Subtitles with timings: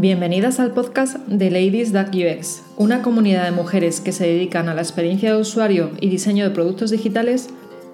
[0.00, 4.82] Bienvenidas al podcast de Ladies UX, una comunidad de mujeres que se dedican a la
[4.82, 7.48] experiencia de usuario y diseño de productos digitales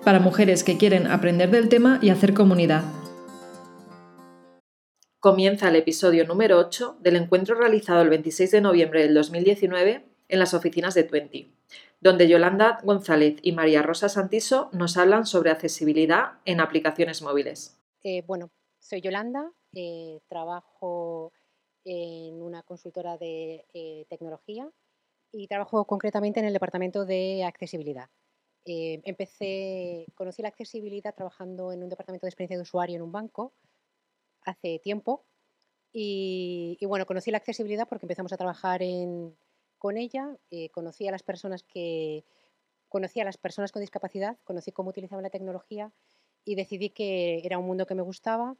[0.04, 2.84] para mujeres que quieren aprender del tema y hacer comunidad.
[5.18, 10.38] Comienza el episodio número 8 del encuentro realizado el 26 de noviembre del 2019 en
[10.38, 11.54] las oficinas de Twenty,
[12.02, 17.80] donde Yolanda González y María Rosa Santiso nos hablan sobre accesibilidad en aplicaciones móviles.
[18.02, 21.32] Eh, bueno, soy Yolanda, eh, trabajo
[21.84, 24.70] en una consultora de eh, tecnología
[25.30, 28.08] y trabajo concretamente en el departamento de accesibilidad.
[28.64, 33.12] Eh, empecé, conocí la accesibilidad trabajando en un departamento de experiencia de usuario en un
[33.12, 33.52] banco
[34.42, 35.24] hace tiempo
[35.92, 38.80] y, bueno, conocí la accesibilidad porque empezamos a trabajar
[39.78, 42.24] con ella, eh, conocí a las personas que
[42.88, 45.92] conocí a las personas con discapacidad, conocí cómo utilizaban la tecnología
[46.44, 48.56] y decidí que era un mundo que me gustaba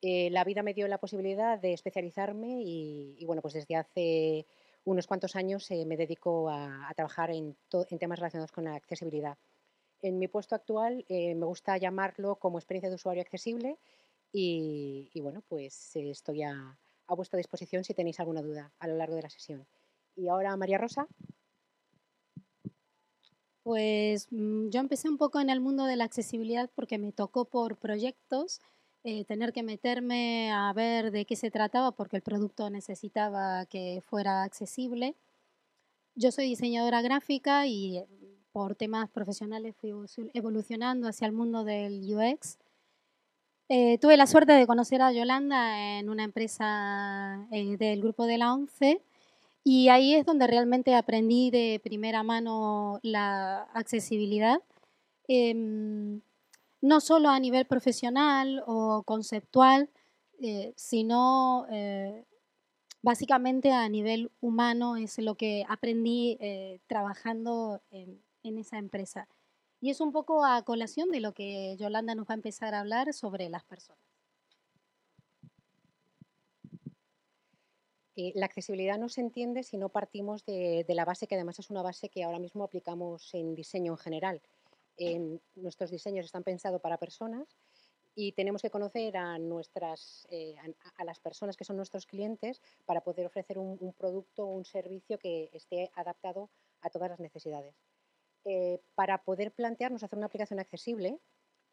[0.00, 4.46] eh, la vida me dio la posibilidad de especializarme y, bueno, pues desde hace
[4.84, 7.56] unos cuantos años eh, me dedico a, trabajar en,
[7.98, 9.36] temas relacionados con la accesibilidad.
[10.00, 13.78] En mi puesto actual eh, me gusta llamarlo como experiencia de usuario accesible
[14.32, 19.16] y, bueno, pues estoy a, a, vuestra disposición si tenéis alguna duda a lo largo
[19.16, 19.66] de la sesión.
[20.14, 21.08] Y ahora, María Rosa.
[23.64, 27.46] Pues mm, yo empecé un poco en el mundo de la accesibilidad porque me tocó
[27.46, 28.60] por proyectos
[29.10, 34.02] eh, tener que meterme a ver de qué se trataba porque el producto necesitaba que
[34.04, 35.14] fuera accesible.
[36.14, 38.06] Yo soy diseñadora gráfica y eh,
[38.52, 39.94] por temas profesionales fui
[40.34, 42.58] evolucionando hacia el mundo del UX.
[43.70, 48.52] Eh, tuve la suerte de conocer a Yolanda en una empresa del grupo de la
[48.52, 49.00] ONCE
[49.64, 54.60] y ahí es donde realmente aprendí de primera mano la accesibilidad.
[55.28, 56.20] Em,
[56.80, 59.90] no solo a nivel profesional o conceptual,
[60.40, 62.24] eh, sino eh,
[63.02, 69.28] básicamente a nivel humano es lo que aprendí eh, trabajando en, esa empresa.
[69.80, 72.80] Y es un poco a colación de lo que Yolanda nos va a empezar a
[72.80, 74.02] hablar sobre las personas.
[78.34, 81.82] la accesibilidad no se entiende si no partimos de, la base que además es una
[81.82, 84.42] base que ahora mismo aplicamos en diseño en general
[85.54, 87.56] nuestros diseños están pensados para personas
[88.20, 90.56] y tenemos que conocer a, nuestras, eh,
[90.96, 95.20] a, las personas que son nuestros clientes para poder ofrecer un, producto o un servicio
[95.20, 96.50] que esté adaptado
[96.80, 97.76] a todas las necesidades.
[98.44, 101.20] Eh, para poder plantearnos hacer una aplicación accesible,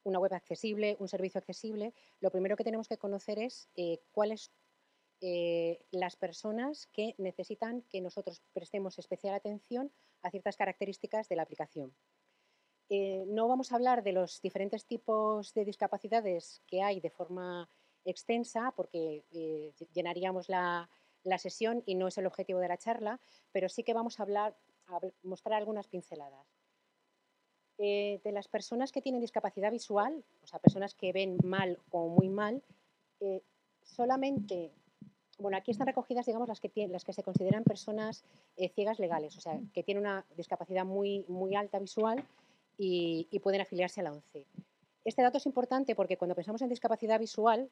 [0.03, 4.51] una web accesible, un servicio accesible, lo primero que tenemos que conocer es eh, cuáles
[5.89, 9.91] las personas que necesitan que nosotros prestemos especial atención
[10.21, 11.95] a ciertas características de la aplicación.
[12.89, 17.67] Eh, no vamos a hablar de los diferentes tipos de discapacidades que hay de forma
[18.03, 20.89] extensa, porque eh, llenaríamos la,
[21.39, 23.19] sesión y no es el objetivo de la charla,
[23.51, 24.55] pero sí que vamos a hablar,
[25.23, 26.45] mostrar algunas pinceladas.
[27.79, 32.07] Eh, de las personas que tienen discapacidad visual, o sea, personas que ven mal o
[32.09, 32.61] muy mal,
[33.81, 34.71] solamente,
[35.39, 38.23] bueno, aquí están recogidas, digamos, las que, las que se consideran personas
[38.75, 42.23] ciegas legales, o sea, que tienen una discapacidad muy, muy alta visual,
[42.77, 44.45] y, pueden afiliarse a la ONCE.
[45.03, 47.69] Este dato es importante porque cuando pensamos en discapacidad visual,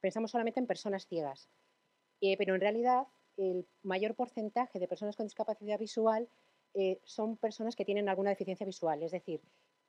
[0.00, 1.48] pensamos solamente en personas ciegas,
[2.20, 3.06] eh, pero en realidad
[3.36, 6.28] el mayor porcentaje de personas con discapacidad visual
[6.74, 9.40] eh, son personas que tienen alguna deficiencia visual, es decir,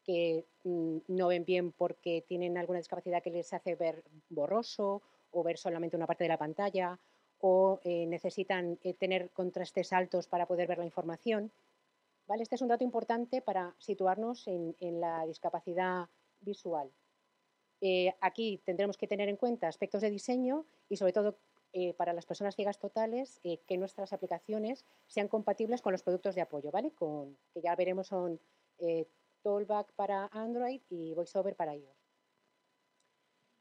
[0.04, 5.44] que mm, no ven bien porque tienen alguna discapacidad que les hace ver borroso o
[5.44, 7.00] ver solamente una parte de la pantalla
[7.40, 11.52] o eh, necesitan tener contrastes altos para poder ver la información.
[12.28, 16.10] Este es un dato importante para situarnos en, la discapacidad
[16.42, 16.92] visual.
[17.82, 21.38] Eh, aquí tendremos que tener en cuenta aspectos de diseño y sobre todo
[21.72, 26.36] eh, para las personas ciegas totales eh, que nuestras aplicaciones sean compatibles con los productos
[26.36, 26.94] de apoyo, ¿vale?
[27.54, 28.40] Que ya veremos son
[29.44, 31.96] Tollback para Android y VoiceOver para iOS.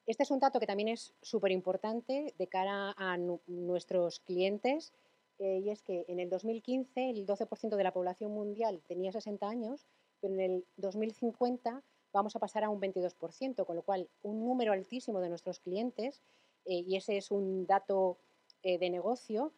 [0.06, 4.93] Este es un dato que también es súper importante de cara a nuestros clientes
[5.38, 9.48] eh, y es que en el 2015 el 12% de la población mundial tenía 60
[9.48, 9.86] años,
[10.20, 11.82] pero en el 2050
[12.12, 16.22] vamos a pasar a un 22%, con lo cual un número altísimo de nuestros clientes,
[16.64, 18.19] eh, y ese es un dato
[18.62, 19.52] eh, de negocio,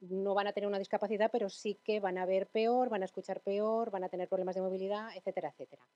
[0.00, 3.06] no van a tener una discapacidad, pero sí que van a ver peor, van a
[3.06, 5.86] escuchar peor, van a tener problemas de movilidad, etcétera, etcétera.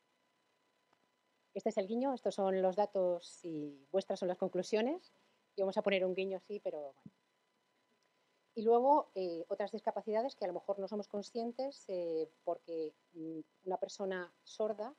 [1.53, 5.13] Este es el guiño, estos son los datos y vuestras son las conclusiones.
[5.57, 7.01] Y vamos a poner un guiño así, pero bueno.
[8.59, 13.39] Y luego eh, otras discapacidades que a lo mejor no somos conscientes eh, porque mm,
[13.67, 14.97] una persona sorda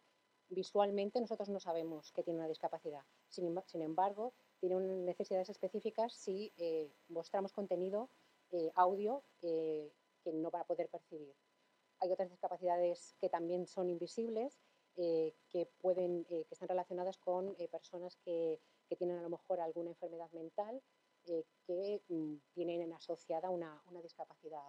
[0.48, 3.04] visualmente nosotros no sabemos que tiene una discapacidad.
[3.28, 8.10] Sin, embargo, tienen necesidades específicas si eh, mostramos contenido
[8.76, 9.92] audio que
[10.34, 11.36] no va a poder percibir.
[12.00, 14.58] Hay otras discapacidades que también son invisibles,
[14.96, 20.32] que, pueden, que están relacionadas con personas que, que, tienen a lo mejor alguna enfermedad
[20.32, 20.82] mental
[21.26, 24.64] que mm, tienen asociada una, una discapacidad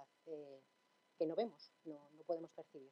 [1.20, 2.90] que no vemos, no, no podemos percibir.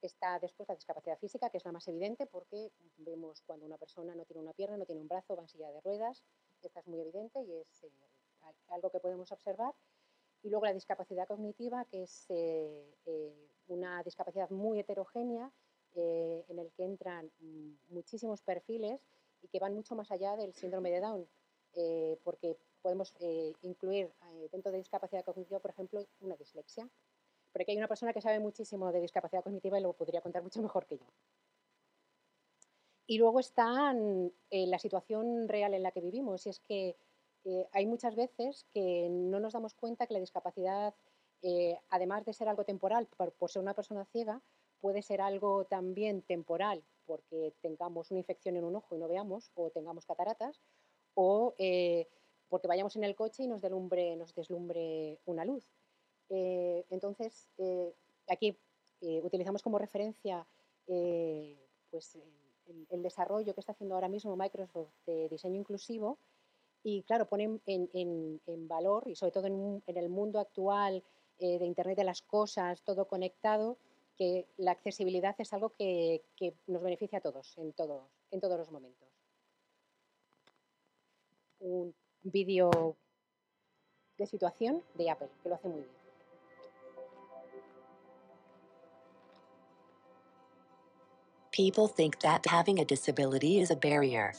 [0.00, 4.14] Está después la discapacidad física, que es la más evidente porque vemos cuando una persona
[4.14, 6.24] no tiene una pierna, no tiene un brazo, va en silla de ruedas.
[6.62, 7.90] Esta es muy evidente y es eh,
[8.68, 9.74] algo que podemos observar.
[10.42, 15.52] Y luego la discapacidad cognitiva, que es eh, eh, una discapacidad muy heterogénea
[15.94, 18.98] en el que entran mm, muchísimos perfiles
[19.42, 21.28] y que van mucho más allá del síndrome de Down,
[22.24, 23.14] porque podemos
[23.62, 24.10] incluir
[24.50, 26.88] dentro de discapacidad cognitiva, por ejemplo, una dislexia
[27.52, 30.42] pero aquí hay una persona que sabe muchísimo de discapacidad cognitiva y lo podría contar
[30.42, 31.06] mucho mejor que yo.
[33.06, 33.94] Y luego está
[34.50, 36.96] eh, la situación real en la que vivimos, y es que
[37.44, 40.94] eh, hay muchas veces que no nos damos cuenta que la discapacidad,
[41.42, 44.40] eh, además de ser algo temporal por, ser una persona ciega,
[44.80, 49.50] puede ser algo también temporal porque tengamos una infección en un ojo y no veamos,
[49.54, 50.60] o tengamos cataratas,
[51.14, 51.54] o
[52.52, 55.64] porque vayamos en el coche y nos deslumbre una luz.
[56.28, 57.94] Eh, entonces, eh,
[58.28, 58.56] aquí
[59.02, 60.46] eh, utilizamos como referencia
[60.86, 62.18] pues,
[62.90, 66.18] el, desarrollo que está haciendo ahora mismo Microsoft de diseño inclusivo
[66.82, 71.02] y, claro, ponen en, valor, y sobre todo en, el mundo actual
[71.38, 73.76] de Internet de las cosas, todo conectado,
[74.16, 78.58] que la accesibilidad es algo que, que nos beneficia a todos en, todos, en todos
[78.58, 79.11] los momentos.
[81.64, 81.94] Un
[82.24, 82.96] vídeo
[84.18, 86.02] de situación de Apple, que lo hace muy bien.
[91.52, 94.32] People think that having a disability is a barrier.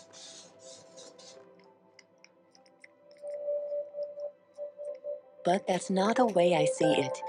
[5.46, 7.22] But that's not the way I see it.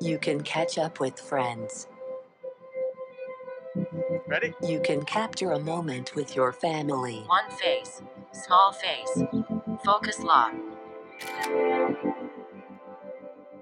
[0.00, 1.86] You can catch up with friends.
[4.30, 4.54] Ready?
[4.62, 7.24] You can capture a moment with your family.
[7.26, 8.00] One face,
[8.30, 9.24] small face,
[9.84, 10.54] focus lock.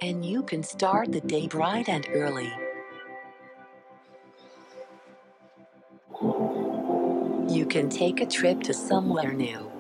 [0.03, 2.53] And you can start the day bright and early.
[7.49, 9.78] You can take a trip to somewhere new.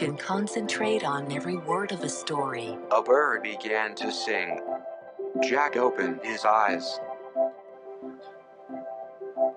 [0.00, 2.74] Can concentrate on every word of a story.
[2.90, 4.58] A bird began to sing.
[5.42, 6.98] Jack opened his eyes.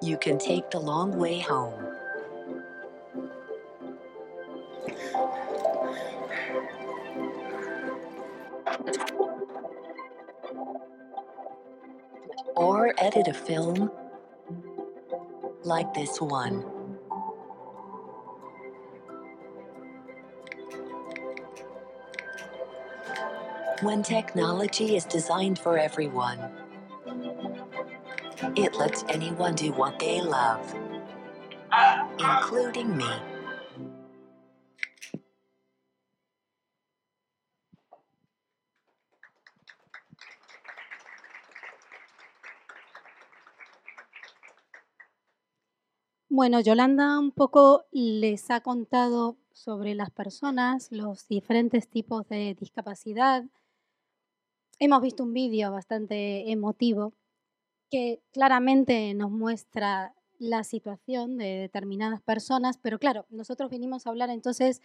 [0.01, 1.81] You can take the long way home.
[12.57, 13.90] Or edit a film
[15.63, 16.72] like this one.
[23.83, 26.39] When technology is designed for everyone,
[28.56, 30.74] it lets anyone do what they love,
[32.18, 33.12] including me.
[46.30, 53.44] Bueno, Yolanda un poco les ha contado sobre las personas, los diferentes tipos de discapacidad.
[54.85, 57.13] Hemos visto un vídeo bastante emotivo
[57.90, 64.30] que claramente nos muestra la situación de determinadas personas, pero claro, nosotros vinimos a hablar
[64.30, 64.81] entonces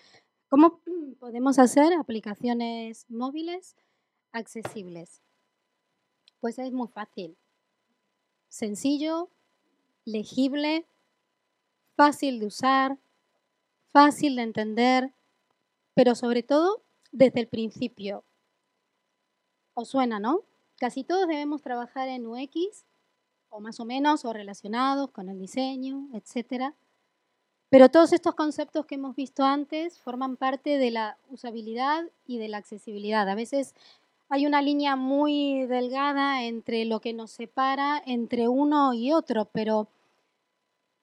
[0.46, 0.78] cómo
[1.18, 3.74] podemos hacer aplicaciones móviles
[4.30, 5.20] accesibles.
[6.38, 7.36] Pues es muy fácil,
[8.46, 9.30] sencillo,
[10.04, 10.86] legible,
[11.96, 12.98] fácil de usar,
[13.90, 15.12] fácil de entender,
[15.94, 18.22] pero sobre todo desde el principio.
[19.80, 20.42] ¿Os suena, no?
[20.80, 22.84] Casi todos debemos trabajar en UX,
[23.48, 26.74] o más o menos, o relacionados con el diseño, etc.
[27.68, 32.48] Pero todos estos conceptos que hemos visto antes forman parte de la usabilidad y de
[32.48, 33.28] la accesibilidad.
[33.28, 33.76] A veces
[34.28, 39.86] hay una línea muy delgada entre lo que nos separa entre uno y otro, pero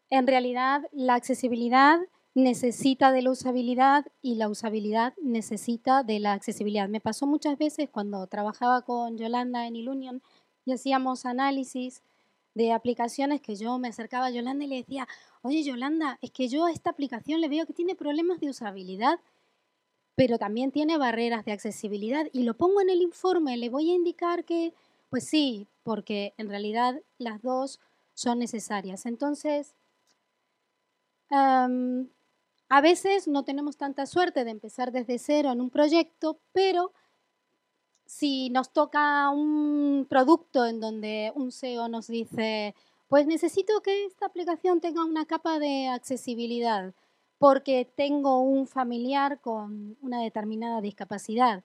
[0.10, 2.01] en realidad, la accesibilidad
[2.36, 6.89] necesita de la usabilidad y la usabilidad necesita de la accesibilidad.
[6.89, 10.22] Me pasó muchas veces cuando trabajaba con Yolanda en Ilunion
[10.65, 12.04] y hacíamos análisis
[12.54, 15.08] de aplicaciones que yo me acercaba a Yolanda y le decía,
[15.44, 19.20] oye Yolanda, es que yo a esta aplicación le veo que tiene problemas de usabilidad.
[20.15, 23.96] pero también tiene barreras de accesibilidad y lo pongo en el informe, le voy a
[23.96, 24.74] indicar que,
[25.10, 27.80] pues sí, porque en realidad las dos
[28.13, 29.06] son necesarias.
[29.06, 29.75] Entonces,
[32.70, 36.92] a veces no tenemos tanta suerte de empezar desde cero en un proyecto, pero
[38.06, 42.76] si nos toca un producto en donde un SEO nos dice,
[43.08, 46.94] pues necesito que esta aplicación tenga una capa de accesibilidad
[47.38, 51.64] porque tengo un familiar con una determinada discapacidad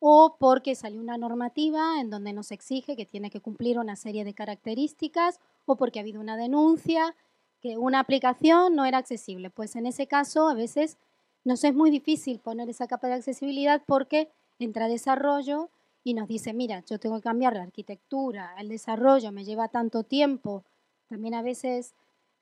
[0.00, 4.24] o porque salió una normativa en donde nos exige que tiene que cumplir una serie
[4.24, 7.14] de características o porque ha habido una denuncia
[7.60, 9.50] que una aplicación no era accesible.
[9.50, 10.96] Pues en ese caso a veces
[11.44, 15.70] nos es muy difícil poner esa capa de accesibilidad porque entra desarrollo
[16.04, 20.04] y nos dice, mira, yo tengo que cambiar la arquitectura, el desarrollo me lleva tanto
[20.04, 20.64] tiempo.
[21.08, 21.94] También a veces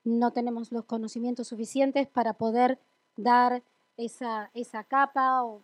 [0.03, 2.79] no tenemos los conocimientos suficientes para poder
[3.15, 3.63] dar
[3.97, 5.61] esa, esa capa o,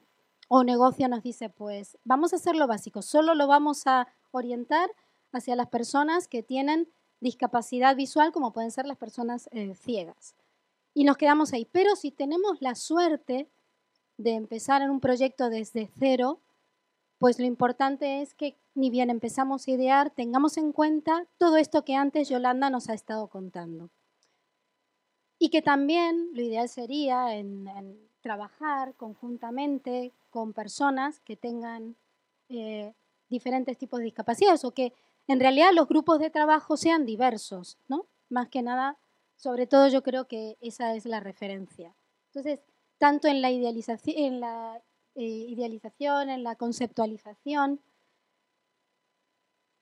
[0.50, 4.90] o negocio nos dice, pues vamos a hacer lo básico, solo lo vamos a orientar
[5.32, 6.90] hacia las personas que tienen
[7.24, 10.36] discapacidad visual, como pueden ser las personas eh, ciegas.
[10.94, 11.66] Y nos quedamos ahí.
[11.72, 13.50] Pero si tenemos la suerte
[14.18, 16.42] de empezar en un proyecto desde cero,
[17.18, 21.86] pues lo importante es que ni bien empezamos a idear, tengamos en cuenta todo esto
[21.86, 23.90] que antes Yolanda nos ha estado contando.
[25.40, 27.68] Y que también lo ideal sería en,
[28.22, 31.96] trabajar conjuntamente con personas que tengan
[32.50, 32.94] eh,
[33.30, 34.94] diferentes tipos de discapacidades o que
[35.28, 38.08] en realidad los grupos de trabajo sean diversos, ¿no?
[38.30, 38.98] Más que nada,
[39.36, 41.96] sobre todo yo creo que esa es la referencia.
[42.28, 42.60] Entonces,
[42.98, 44.82] tanto en la idealización, en la
[45.16, 47.82] eh, idealización, en la conceptualización,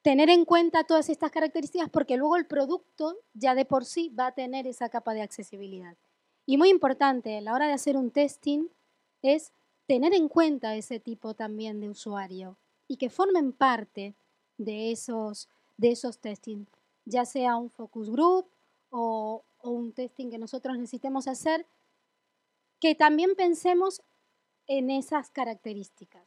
[0.01, 4.27] tener en cuenta todas estas características porque luego el producto ya de por sí va
[4.27, 5.95] a tener esa capa de accesibilidad.
[6.45, 8.67] Y muy importante, a la hora de hacer un testing,
[9.21, 9.53] es
[9.86, 12.57] tener en cuenta ese tipo también de usuario
[12.88, 14.15] y que formen parte
[14.63, 16.65] de esos, de esos testing,
[17.06, 18.48] ya sea un focus group
[18.89, 21.68] o, un testing que nosotros necesitemos hacer,
[22.80, 24.01] que también pensemos
[24.65, 26.25] en esas características.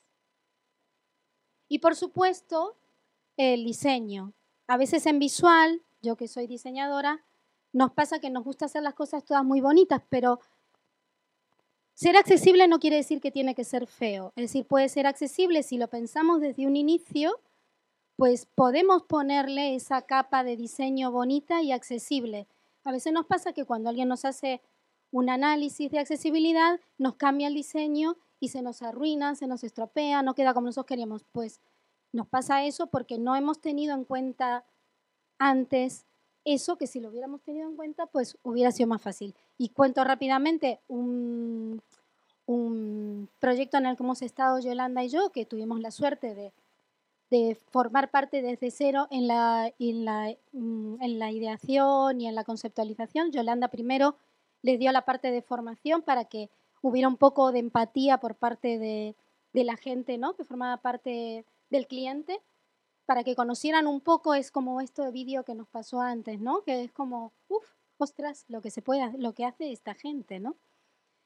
[1.69, 2.76] Y por supuesto,
[3.37, 4.33] el diseño.
[4.69, 7.25] A veces en visual, yo que soy diseñadora,
[7.73, 10.38] nos pasa que nos gusta hacer las cosas todas muy bonitas, pero
[11.95, 14.33] ser accesible no quiere decir que tiene que ser feo.
[14.37, 17.41] Es decir, puede ser accesible si lo pensamos desde un inicio,
[18.16, 22.47] pues podemos ponerle esa capa de diseño bonita y accesible.
[22.85, 24.61] A veces nos pasa que cuando alguien nos hace
[25.11, 30.23] un análisis de accesibilidad, nos cambia el diseño y se nos arruina, se nos estropea,
[30.23, 31.25] no queda como nosotros queríamos.
[31.33, 31.61] Pues
[32.12, 34.64] nos pasa eso porque no hemos tenido en cuenta
[35.38, 36.04] antes
[36.44, 39.35] eso que si lo hubiéramos tenido en cuenta, pues hubiera sido más fácil.
[39.56, 41.80] Y cuento rápidamente un,
[43.40, 46.52] proyecto en el que hemos estado Yolanda y yo, que tuvimos la suerte de,
[47.35, 52.37] de formar parte desde cero en la, en, la, mm, en la ideación y en
[52.37, 53.33] la conceptualización.
[53.33, 54.14] Yolanda primero
[54.62, 56.49] les dio la parte de formación para que
[56.81, 59.17] hubiera un poco de empatía por parte de,
[59.53, 60.35] de la gente ¿no?
[60.35, 62.41] que formaba parte del cliente
[63.05, 66.62] para que conocieran un poco, es como esto de vídeo que nos pasó antes, ¿no?
[66.62, 67.67] Que es como, uff,
[67.99, 70.57] ostras, lo que se puede, lo que hace esta gente, ¿no?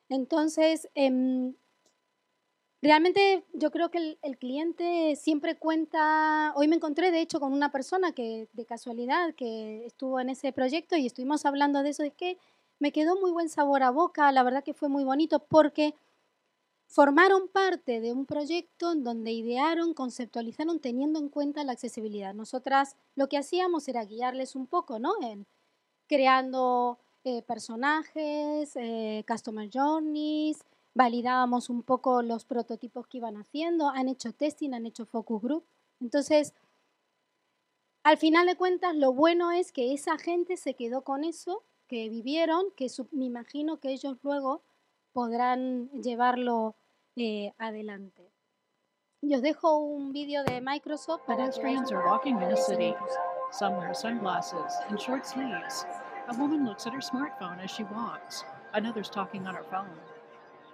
[0.09, 1.53] Entonces, eh,
[2.83, 7.73] realmente yo creo que el, cliente siempre cuenta, hoy me encontré de hecho con una
[7.73, 12.15] persona que de casualidad que estuvo en ese proyecto y estuvimos hablando de eso, es
[12.15, 12.39] que
[12.79, 15.95] me quedó muy buen sabor a boca, la verdad que fue muy bonito porque
[16.87, 22.33] formaron parte de un proyecto en donde idearon, conceptualizaron teniendo en cuenta la accesibilidad.
[22.35, 25.13] Nosotras lo que hacíamos era guiarles un poco, ¿no?
[25.21, 25.47] En
[26.09, 30.65] creando eh, personajes, eh, customer journeys,
[30.99, 35.65] validábamos un poco los prototipos que iban haciendo, han hecho testing, han hecho focus group.
[36.01, 36.55] Entonces,
[38.03, 42.09] al final de cuentas, lo bueno es que esa gente se quedó con eso, que
[42.09, 44.63] vivieron, que me imagino que ellos luego
[45.13, 46.75] podrán llevarlo
[47.15, 48.33] eh, adelante.
[49.23, 52.93] Y os dejo un vídeo de Microsoft para Pedestrians are walking in a city.
[53.53, 55.87] Some wear sunglasses and short sleeves.
[56.29, 58.45] A woman looks at her smartphone as she walks.
[58.75, 60.18] Another's talking on her phone.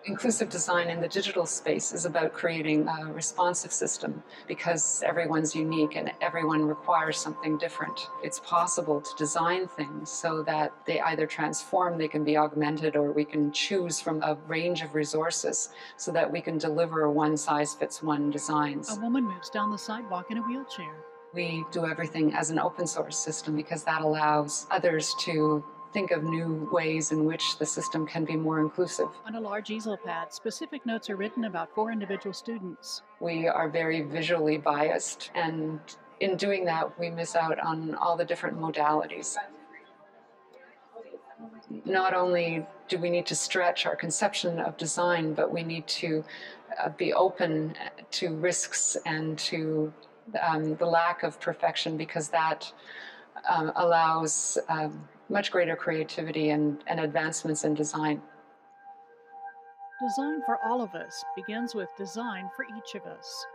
[0.07, 5.97] Inclusive design in the digital space is about creating a responsive system because everyone's unique
[5.97, 7.99] and everyone requires something different.
[8.23, 13.13] It's possible to design things so that they either transform, they can be augmented, or
[13.13, 17.73] we can choose from a range of resources so that we can deliver one size
[17.75, 18.95] fits one designs.
[18.95, 20.95] A woman moves down the sidewalk in a wheelchair.
[21.33, 26.25] We do everything as an open source system because that allows others to think of
[26.25, 29.07] new ways in which the system can be more inclusive.
[29.27, 33.03] On a large easel pad, specific notes are written about four individual students.
[33.21, 35.79] We are very visually biased, and
[36.19, 39.37] in doing that, we miss out on all the different modalities.
[41.85, 46.25] Not only do we need to stretch our conception of design, but we need to
[46.83, 47.75] uh, be open
[48.13, 49.93] to risks and to
[50.43, 52.73] um, the lack of perfection because that
[53.49, 58.23] um, allows um, much greater creativity and, and advancements in design.
[60.01, 63.47] Design for all of us begins with design for each of us.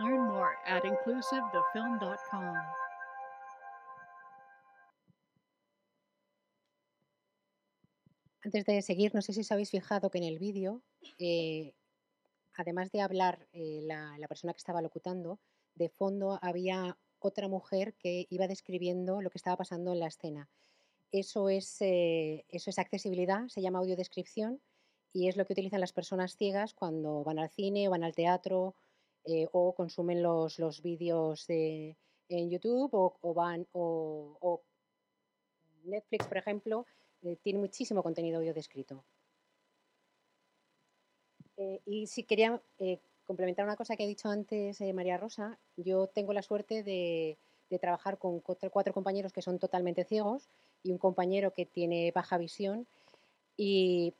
[0.00, 2.56] Learn more at inclusivethefilm.com.
[8.44, 10.82] Antes de seguir, no sé si os habéis fijado que en el vídeo,
[11.18, 11.74] eh,
[12.56, 15.40] además de hablar eh, la, la persona que estaba locutando,
[15.76, 20.48] de fondo había otra mujer que iba describiendo lo que estaba pasando en la escena.
[21.12, 24.60] Eso es, eh, eso es accesibilidad, se llama audiodescripción
[25.12, 28.74] y es lo que utilizan las personas ciegas cuando van al cine van al teatro
[29.24, 31.96] eh, o consumen los, los vídeos de-
[32.28, 34.62] en YouTube o, van o,
[35.84, 36.86] Netflix, por ejemplo,
[37.22, 39.04] eh, tiene muchísimo contenido audio descrito.
[41.56, 42.60] Eh, y si quería
[43.24, 47.38] complementar una cosa que ha dicho antes eh, María Rosa, yo tengo la suerte de,
[47.80, 50.48] trabajar con cuatro, compañeros que son totalmente ciegos
[50.84, 52.86] y un compañero que tiene baja visión.
[53.56, 54.14] Y,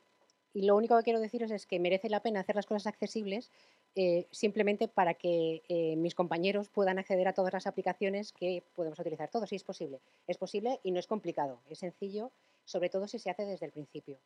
[0.55, 3.51] lo único que quiero deciros es que merece la pena hacer las cosas accesibles
[3.97, 8.99] eh, simplemente para que eh, mis compañeros puedan acceder a todas las aplicaciones que podemos
[8.99, 9.49] utilizar todos.
[9.49, 10.01] Sí, es posible.
[10.29, 11.61] Es posible y no es complicado.
[11.69, 12.31] Es sencillo,
[12.65, 14.19] sobre todo si se hace desde el principio.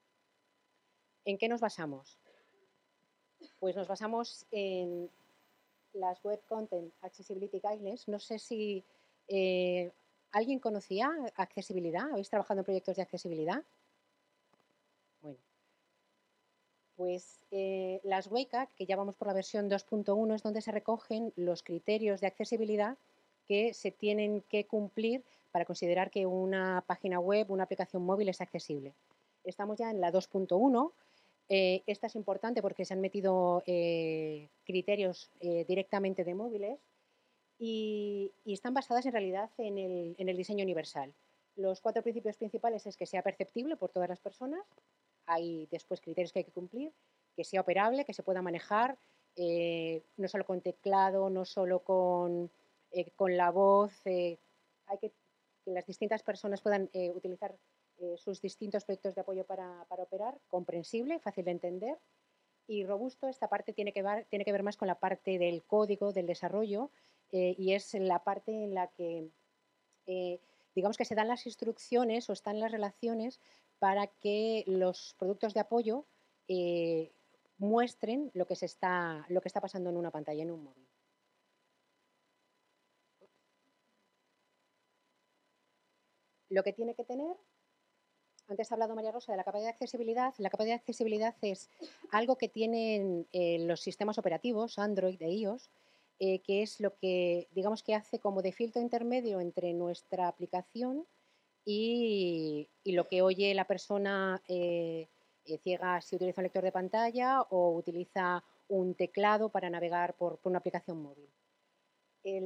[1.24, 2.18] ¿En qué nos basamos?
[3.60, 5.10] Pues nos basamos en
[5.94, 8.08] las Web Content Accessibility Guidelines.
[8.08, 8.84] No sé si
[9.26, 9.90] eh,
[10.32, 12.10] alguien conocía accesibilidad.
[12.10, 13.62] ¿Habéis trabajado en proyectos de accesibilidad?
[15.20, 15.38] Bueno,
[16.96, 21.32] pues eh, las WCAG, que ya vamos por la versión 2.1, es donde se recogen
[21.36, 22.96] los criterios de accesibilidad
[23.46, 28.40] que se tienen que cumplir para considerar que una página web, una aplicación móvil es
[28.40, 28.94] accesible.
[29.44, 30.92] Estamos ya en la 2.1.
[31.48, 36.78] eh, esta es importante porque se han metido eh, criterios eh, directamente de móviles
[37.58, 41.12] y, y están basadas en realidad en el, en el diseño universal.
[41.56, 44.64] Los cuatro principios principales es que sea perceptible por todas las personas,
[45.26, 46.92] hay después criterios que hay que cumplir,
[47.36, 48.96] que sea operable, que se pueda manejar,
[49.36, 52.50] eh, no solo con teclado, no solo con,
[52.90, 54.38] eh, con la voz, eh,
[54.86, 55.12] hay que
[55.64, 57.54] que las distintas personas puedan utilizar
[58.00, 61.98] eh, sus distintos proyectos de apoyo para, operar, comprensible, fácil de entender
[62.66, 63.28] y robusto.
[63.28, 66.26] Esta parte tiene que ver, tiene que ver más con la parte del código, del
[66.26, 66.90] desarrollo,
[67.32, 69.30] eh, y es la parte en la que,
[70.06, 70.40] eh,
[70.74, 73.40] digamos que se dan las instrucciones o están las relaciones
[73.78, 76.06] para que los productos de apoyo
[77.58, 80.88] muestren lo que, se está, lo que está pasando en una pantalla, en un móvil.
[86.50, 87.36] Lo que tiene que tener,
[88.48, 91.70] antes ha hablado María Rosa de la capa de accesibilidad, la capa de accesibilidad es
[92.10, 95.70] algo que tienen eh, los sistemas operativos, Android e iOS,
[96.20, 101.06] eh, que es lo que, digamos que hace como de filtro intermedio entre nuestra aplicación
[101.64, 105.06] y, y lo que oye la persona eh,
[105.44, 110.38] eh, ciega si utiliza un lector de pantalla o utiliza un teclado para navegar por,
[110.38, 111.28] por una aplicación móvil.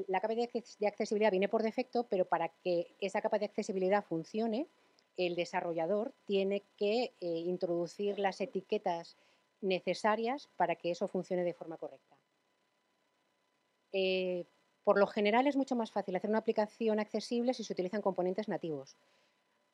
[0.06, 4.68] La capa de accesibilidad viene por defecto, pero para que esa capa de accesibilidad funcione,
[5.16, 9.16] el desarrollador tiene que eh, introducir las etiquetas
[9.60, 12.16] necesarias para que eso funcione de forma correcta.
[13.92, 14.44] Eh,
[14.84, 18.48] por lo general es mucho más fácil hacer una aplicación accesible si se utilizan componentes
[18.48, 18.96] nativos.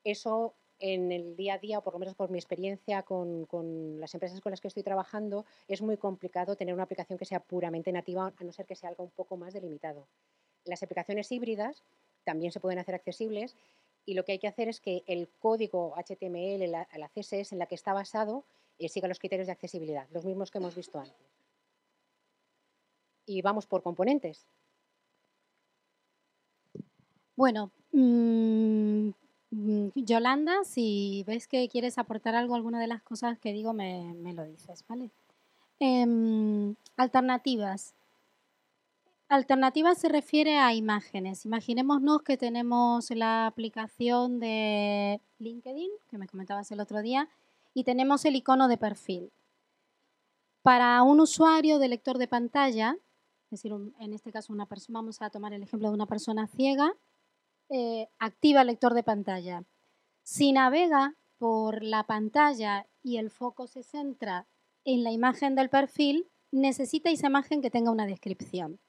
[0.05, 3.98] Eso en el día a día, o por lo menos por mi experiencia con, con
[4.01, 7.40] las empresas con las que estoy trabajando, es muy complicado tener una aplicación que sea
[7.40, 10.07] puramente nativa, a no ser que sea algo un poco más delimitado.
[10.64, 11.83] Las aplicaciones híbridas
[12.24, 13.57] también se pueden hacer accesibles
[14.09, 17.59] y lo que hay que hacer es que el código HTML, la, la CSS en
[17.59, 18.42] la que está basado,
[18.79, 21.14] eh, siga los criterios de accesibilidad, los mismos que hemos visto antes.
[23.27, 24.47] Y vamos por componentes.
[27.37, 29.11] Bueno, mm,
[29.51, 34.33] mm, Yolanda, si ves que quieres aportar algo, alguna de las cosas que digo, me,
[34.33, 35.11] lo dices, ¿vale?
[35.81, 37.94] Em, alternativas.
[39.30, 41.44] Alternativas se refiere a imágenes.
[41.44, 47.28] Imaginémonos que tenemos la aplicación de LinkedIn, que me comentabas el otro día,
[47.74, 49.30] y tenemos el icono de perfil.
[50.62, 52.96] Para un usuario de lector de pantalla,
[53.50, 56.46] es decir, en este caso una persona, vamos a tomar el ejemplo de una persona
[56.46, 56.94] ciega,
[57.68, 59.62] eh, activa el lector de pantalla.
[60.22, 64.46] Si navega por la pantalla y el foco se centra
[64.86, 68.80] en la imagen del perfil, necesita esa imagen que tenga una descripción.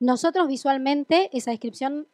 [0.00, 2.06] Nosotros visualmente esa descripción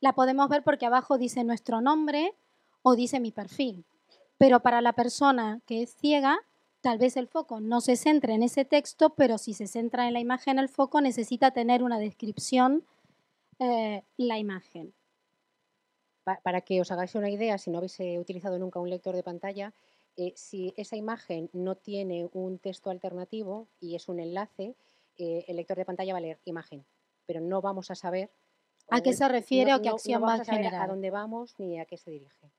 [0.00, 2.34] la podemos ver porque abajo dice nuestro nombre
[2.82, 3.84] o dice mi perfil.
[4.38, 6.38] Pero para la persona que es ciega,
[6.80, 10.12] tal vez el foco no se centre en ese texto, pero si se centra en
[10.12, 12.84] la imagen, el foco necesita tener una descripción
[13.58, 14.94] eh, la imagen.
[16.42, 19.22] Para que os hagáis una idea, si no habéis eh, utilizado nunca un lector de
[19.22, 19.72] pantalla,
[20.16, 24.74] eh, si esa imagen no tiene un texto alternativo y es un enlace,
[25.18, 26.84] el lector de pantalla va a leer imagen,
[27.26, 28.30] pero no vamos a saber
[28.88, 30.82] a qué se refiere o qué acción va a generar.
[30.82, 32.50] A dónde vamos ni a qué se dirige.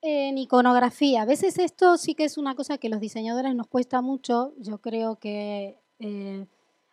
[0.00, 4.02] En iconografía, a veces esto sí que es una cosa que los diseñadores nos cuesta
[4.02, 4.52] mucho.
[4.58, 5.78] Yo creo que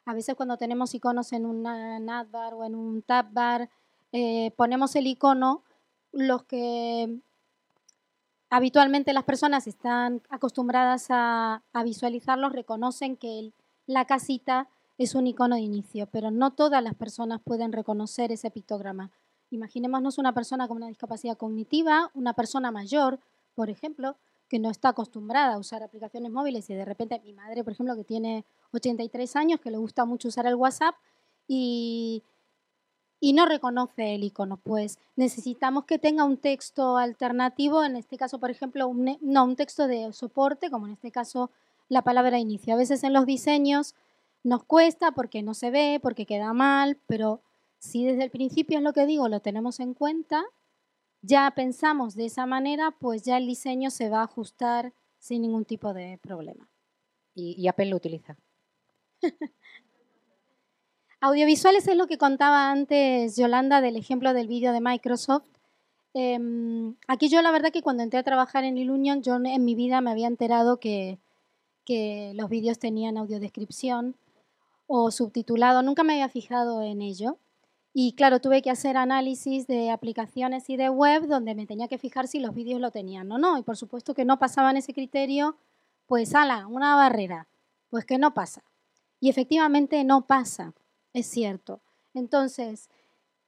[0.06, 3.70] a veces cuando tenemos iconos en una navbar o en un tabbar,
[4.12, 5.64] eh, ponemos el icono,
[6.12, 7.20] los que
[8.50, 13.52] habitualmente las personas están acostumbradas a, visualizarlos reconocen que
[13.88, 18.52] la casita es un icono de inicio, pero no todas las personas pueden reconocer ese
[18.52, 19.12] pictograma.
[19.50, 23.20] Imaginémonos una persona con una discapacidad cognitiva, una persona mayor,
[23.56, 24.16] por ejemplo,
[24.48, 27.96] que no está acostumbrada a usar aplicaciones móviles y de repente mi madre, por ejemplo,
[27.96, 30.96] que tiene 83 años, que le gusta mucho usar el WhatsApp
[31.48, 32.24] y,
[33.34, 38.52] no reconoce el icono, pues necesitamos que tenga un texto alternativo, en este caso, por
[38.52, 38.92] ejemplo,
[39.22, 41.50] no, un texto de soporte, como en este caso
[41.92, 42.74] la palabra inicio.
[42.74, 43.96] A veces en los diseños
[44.44, 47.42] nos cuesta porque no se ve, porque queda mal, pero
[47.80, 50.46] si desde el principio es lo que digo, lo tenemos en cuenta,
[51.22, 55.66] ya pensamos de esa manera, pues ya el diseño se va a ajustar sin ningún
[55.66, 56.70] tipo de problema.
[57.36, 58.38] ¿Y, Apple lo utiliza?
[61.20, 65.50] Audiovisuales es lo que contaba antes Yolanda del ejemplo del vídeo de Microsoft.
[66.14, 69.76] Em, aquí yo la verdad que cuando entré a trabajar en Ilunion, yo en mi
[69.76, 71.20] vida me había enterado que,
[71.86, 74.16] que los vídeos tenían audiodescripción
[74.88, 75.82] o subtitulado.
[75.82, 77.38] Nunca me había fijado en ello.
[77.94, 81.98] Y claro, tuve que hacer análisis de aplicaciones y de web donde me tenía que
[81.98, 83.58] fijar si los vídeos lo tenían o no.
[83.58, 85.58] Y por supuesto que no pasaban ese criterio,
[86.08, 87.48] pues ala, una barrera.
[87.90, 88.64] Pues que no pasa.
[89.20, 90.74] Y efectivamente no pasa,
[91.14, 91.82] es cierto.
[92.14, 92.90] Entonces,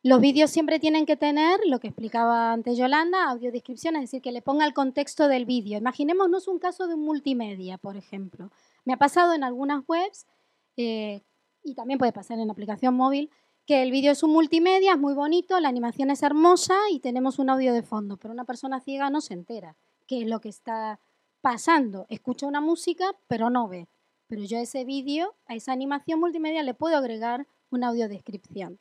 [0.04, 4.34] los vídeos siempre tienen que tener, lo que explicaba antes Yolanda, audiodescripción, es decir, que
[4.34, 5.78] le ponga el contexto del vídeo.
[5.78, 8.52] Imaginémonos un caso de un multimedia, por ejemplo.
[8.84, 10.28] Me ha pasado en algunas webs,
[10.76, 11.22] eh,
[11.64, 13.30] y también puede pasar en aplicación móvil,
[13.66, 17.40] que el vídeo es un multimedia, es muy bonito, la animación es hermosa y tenemos
[17.40, 20.50] un audio de fondo, pero una persona ciega no se entera qué es lo que
[20.50, 21.00] está
[21.40, 22.06] pasando.
[22.10, 23.88] Escucha una música, pero no ve.
[24.28, 28.80] Pero yo a ese vídeo, a esa animación multimedia, le puedo agregar una audiodescripción.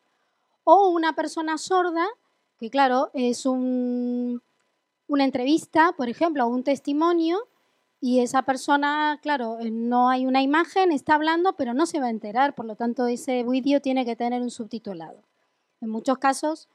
[0.65, 2.07] O una persona sorda,
[2.59, 4.41] que claro, es una
[5.09, 7.49] entrevista, por ejemplo, o un testimonio,
[8.05, 12.07] y esa persona, claro, eh, no hay una imagen, está hablando, pero no se va
[12.07, 15.23] a enterar, por lo tanto ese vídeo tiene que tener un subtitulado.
[15.81, 16.69] En muchos casos,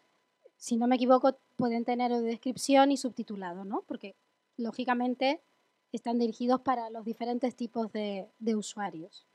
[0.55, 3.81] si no me equivoco, pueden tener descripción y subtitulado, ¿no?
[3.81, 4.15] Porque
[4.55, 5.41] lógicamente
[5.91, 9.26] están dirigidos para los diferentes tipos de, de usuarios.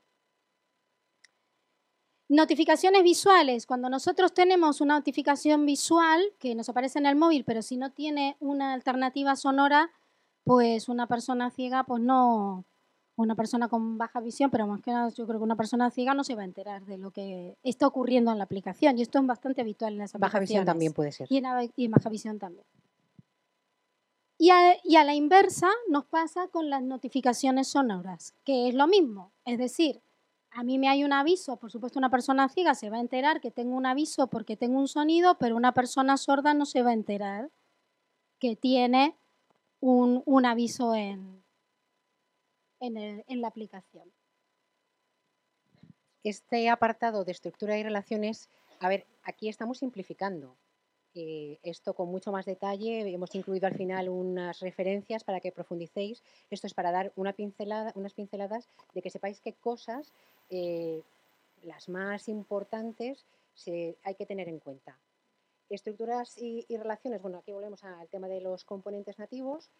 [2.29, 3.65] Notificaciones visuales.
[3.65, 7.91] Cuando nosotros tenemos una notificación visual que nos aparece en el móvil, pero si no
[7.91, 9.91] tiene una alternativa sonora,
[10.43, 12.65] pues una persona ciega, pues no,
[13.15, 16.13] una persona con baja visión, pero más que nada yo creo que una persona ciega
[16.13, 18.97] no se va a enterar de lo que está ocurriendo en la aplicación.
[18.97, 20.31] Y esto es bastante habitual en las aplicaciones.
[20.31, 21.27] Baja visión también puede ser.
[21.29, 22.65] Y en, baja visión también.
[24.37, 28.87] Y a, y a la inversa nos pasa con las notificaciones sonoras, que es lo
[28.87, 29.31] mismo.
[29.45, 30.01] Es decir,
[30.55, 33.41] a mí me hay un aviso, por supuesto una persona ciega se va a enterar
[33.41, 36.91] que tengo un aviso porque tengo un sonido, pero una persona sorda no se va
[36.91, 37.49] a enterar
[38.39, 39.17] que tiene
[39.79, 41.43] un, aviso en,
[42.79, 44.11] en, la aplicación.
[46.23, 50.55] Este apartado de estructura y relaciones, a ver, aquí estamos simplificando.
[51.15, 56.23] Eh, esto con mucho más detalle, hemos incluido al final unas referencias para que profundicéis.
[56.49, 60.11] Esto es para dar una pincelada, unas pinceladas de que sepáis qué cosas,
[60.53, 61.01] eh,
[61.63, 64.99] las más importantes, se, hay que tener en cuenta.
[65.69, 69.71] Estructuras y, relaciones, bueno, aquí volvemos al tema de los componentes nativos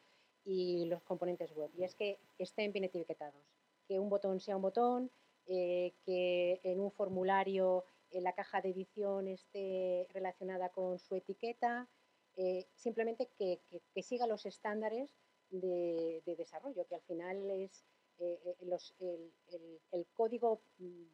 [0.43, 1.69] y los componentes web.
[1.77, 3.43] Y es que estén bien etiquetados.
[3.88, 5.12] Que un botón sea un botón,
[5.45, 11.88] eh, que en un formulario en la caja de edición esté relacionada con su etiqueta,
[12.36, 13.59] eh, simplemente que,
[14.01, 15.13] siga los estándares
[15.51, 17.83] de, desarrollo, que al final es
[18.19, 21.06] eh, el, el, código mm,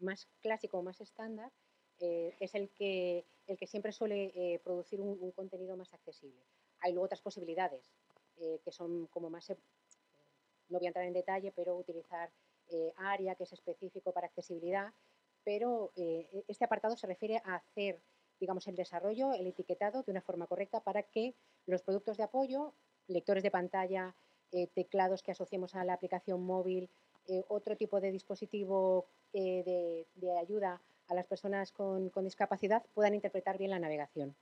[0.00, 1.52] más clásico, más estándar,
[2.00, 6.42] eh, es el que, el que siempre suele eh, producir un, contenido más accesible.
[6.80, 7.92] Hay luego otras posibilidades
[8.38, 9.58] eh, que son como más, eh,
[10.68, 12.30] no voy a entrar en detalle, pero utilizar
[12.68, 14.92] eh, ARIA, que es específico para accesibilidad,
[15.44, 18.00] pero eh, este apartado se refiere a hacer,
[18.38, 21.34] digamos, el desarrollo, el etiquetado de una forma correcta para que
[21.66, 22.72] los productos de apoyo,
[23.08, 24.14] lectores de pantalla,
[24.52, 26.90] eh, teclados que asociemos a la aplicación móvil,
[27.28, 33.58] eh, otro tipo de dispositivo eh, de, ayuda a las personas con, discapacidad puedan interpretar
[33.58, 34.34] bien la navegación.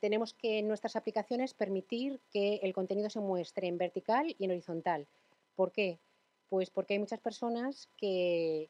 [0.00, 4.50] Tenemos que en nuestras aplicaciones permitir que el contenido se muestre en vertical y en
[4.50, 5.06] horizontal.
[5.54, 6.00] ¿Por qué?
[6.48, 8.68] Pues porque hay muchas personas que,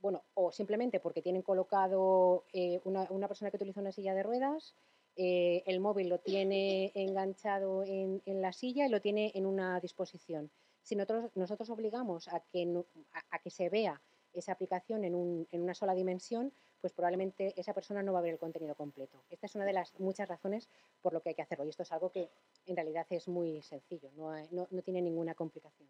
[0.00, 4.22] bueno, o simplemente porque tienen colocado eh, una, una persona que utiliza una silla de
[4.22, 4.74] ruedas,
[5.16, 9.80] eh, el móvil lo tiene enganchado en, en la silla y lo tiene en una
[9.80, 10.50] disposición.
[10.82, 14.00] Si nosotros, nosotros obligamos a que, no- a, a que se vea
[14.32, 18.22] esa aplicación en, un- en una sola dimensión, pues probablemente esa persona no va a
[18.22, 19.24] ver el contenido completo.
[19.30, 20.68] Esta es una de las muchas razones
[21.00, 21.64] por lo que hay que hacerlo.
[21.64, 22.28] Y esto es algo que
[22.66, 25.88] en realidad es muy sencillo, no, hay- no- no tiene ninguna complicación.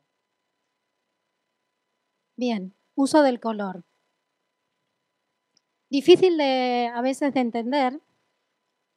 [2.37, 3.85] Bien, uso del color.
[5.89, 8.01] Difícil de a veces de entender.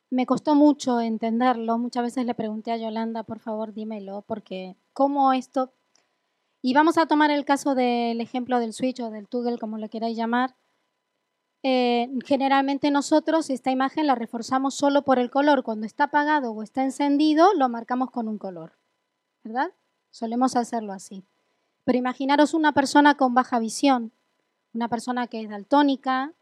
[0.10, 1.78] Me costó mucho entenderlo.
[1.78, 5.72] Muchas veces le pregunté a Yolanda, por favor, dímelo, porque cómo esto...
[6.62, 9.88] Y vamos a tomar el caso del ejemplo del switch o del toggle, como lo
[9.88, 10.56] queráis llamar.
[11.64, 15.64] Eh, generalmente nosotros esta imagen la reforzamos solo por el color.
[15.64, 18.74] Cuando está apagado o está encendido, lo marcamos con un color.
[19.44, 19.72] ¿Verdad?
[20.10, 21.24] Solemos hacerlo así.
[21.86, 24.12] Pero imaginaros una persona con baja visión,
[24.74, 26.34] una persona que es daltónica,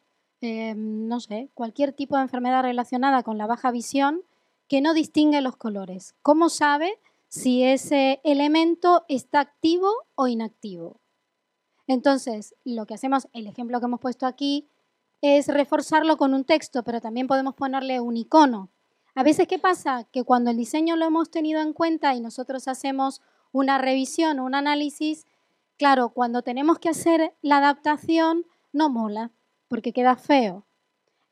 [0.41, 4.21] eh, no sé, cualquier tipo de enfermedad relacionada con la baja visión
[4.67, 6.15] que no distingue los colores.
[6.21, 10.99] ¿Cómo sabe si ese elemento está activo o inactivo?
[11.87, 14.67] Entonces, lo que hacemos, el ejemplo que hemos puesto aquí,
[15.21, 18.69] es reforzarlo con un texto, pero también podemos ponerle un icono.
[19.15, 20.03] A veces, ¿qué pasa?
[20.11, 23.21] Que cuando el diseño lo hemos tenido en cuenta y nosotros hacemos
[23.51, 25.25] una revisión o un análisis,
[25.77, 29.31] claro, cuando tenemos que hacer la adaptación, no mola,
[29.67, 30.65] porque queda feo.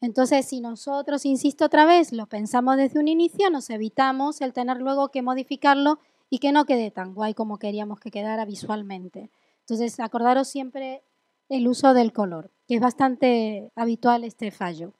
[0.01, 4.77] Entonces, si nosotros, insisto otra vez, lo pensamos desde un inicio, nos evitamos el tener
[4.77, 9.31] luego que modificarlo y que no quede tan guay como queríamos que quedara visualmente.
[9.61, 11.03] Entonces, acordaros siempre
[11.49, 14.93] el uso del color, que es bastante habitual este fallo.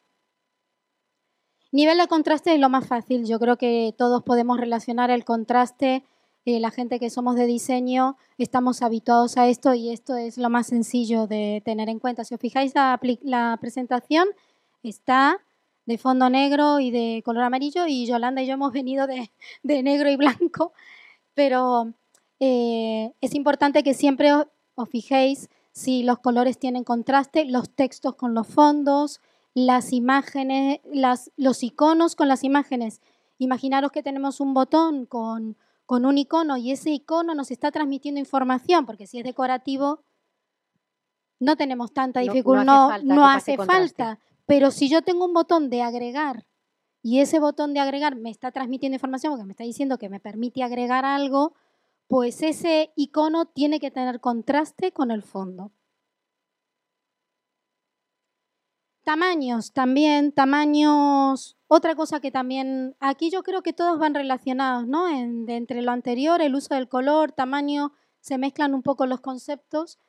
[1.72, 3.26] Nivel de contraste es lo más fácil.
[3.26, 6.04] Yo creo que todos podemos relacionar el contraste.
[6.46, 10.52] Eh, la gente que somos de diseño estamos habituados a esto y esto es lo
[10.52, 12.24] más sencillo de tener en cuenta.
[12.24, 14.28] Si os fijáis, la, presentación
[14.84, 15.42] está
[15.88, 19.32] de fondo negro y de color amarillo y Yolanda y yo hemos venido de,
[19.64, 20.74] negro y blanco,
[21.34, 21.94] pero
[22.40, 24.46] eh, es importante que siempre os,
[24.90, 29.20] fijéis si los colores tienen contraste, los textos con los fondos,
[29.56, 30.80] las imágenes,
[31.38, 33.02] los iconos con las imágenes.
[33.40, 38.20] Imaginaros que tenemos un botón con, con un icono y ese icono nos está transmitiendo
[38.20, 40.04] información, porque si es decorativo
[41.40, 44.20] no tenemos tanta No- no dificultad, hace no, falta no hace falta.
[44.46, 46.48] Pero si yo tengo un botón de agregar
[47.02, 50.20] y ese botón de agregar me está transmitiendo información porque me está diciendo que me
[50.20, 51.54] permite agregar algo,
[52.08, 55.72] pues ese icono tiene que tener contraste con el fondo.
[59.06, 61.58] Tamaños también, tamaños.
[61.68, 65.08] Otra cosa que también, aquí yo creo que todos van relacionados, ¿no?
[65.08, 69.22] En- de entre lo anterior, el uso del color, tamaño, se mezclan un poco los
[69.22, 70.00] conceptos.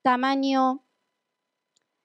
[0.00, 0.82] Tamaño,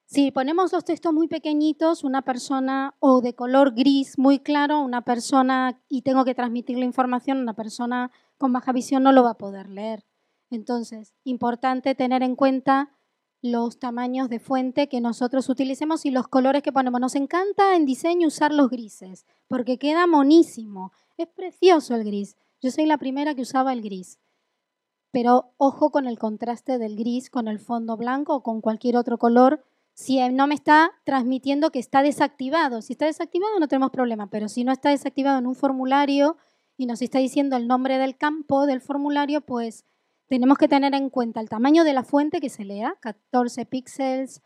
[0.08, 5.04] si ponemos los textos muy pequeñitos, una persona, o de color gris muy claro, una
[5.04, 9.32] persona, y tengo que transmitir la información, una persona con baja visión no lo va
[9.32, 10.06] a poder leer.
[10.50, 12.92] Entonces, importante tener en cuenta
[13.46, 17.00] los tamaños de fuente que nosotros utilicemos y los colores que ponemos.
[17.00, 20.92] Nos encanta en diseño usar los grises, porque queda monísimo.
[21.18, 22.36] Es precioso el gris.
[22.60, 24.18] Yo soy la primera que usaba el gris.
[25.12, 29.18] Pero ojo con el contraste del gris con el fondo blanco o con cualquier otro
[29.18, 32.82] color si no me está transmitiendo que está desactivado.
[32.82, 36.36] Si está desactivado no tenemos problema, pero si no está desactivado en un formulario
[36.78, 39.86] y nos está diciendo el nombre del campo del formulario, pues
[40.28, 44.42] tenemos que tener en cuenta el tamaño de la fuente que se lea, 14 píxeles,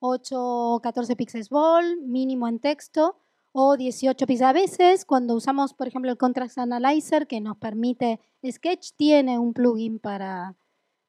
[0.00, 3.16] 8 o 14 píxeles bold, mínimo en texto,
[3.52, 4.48] o 18 píxeles.
[4.48, 9.52] A veces, cuando usamos, por ejemplo, el Contrast Analyzer, que nos permite, Sketch tiene un
[9.52, 10.56] plugin para,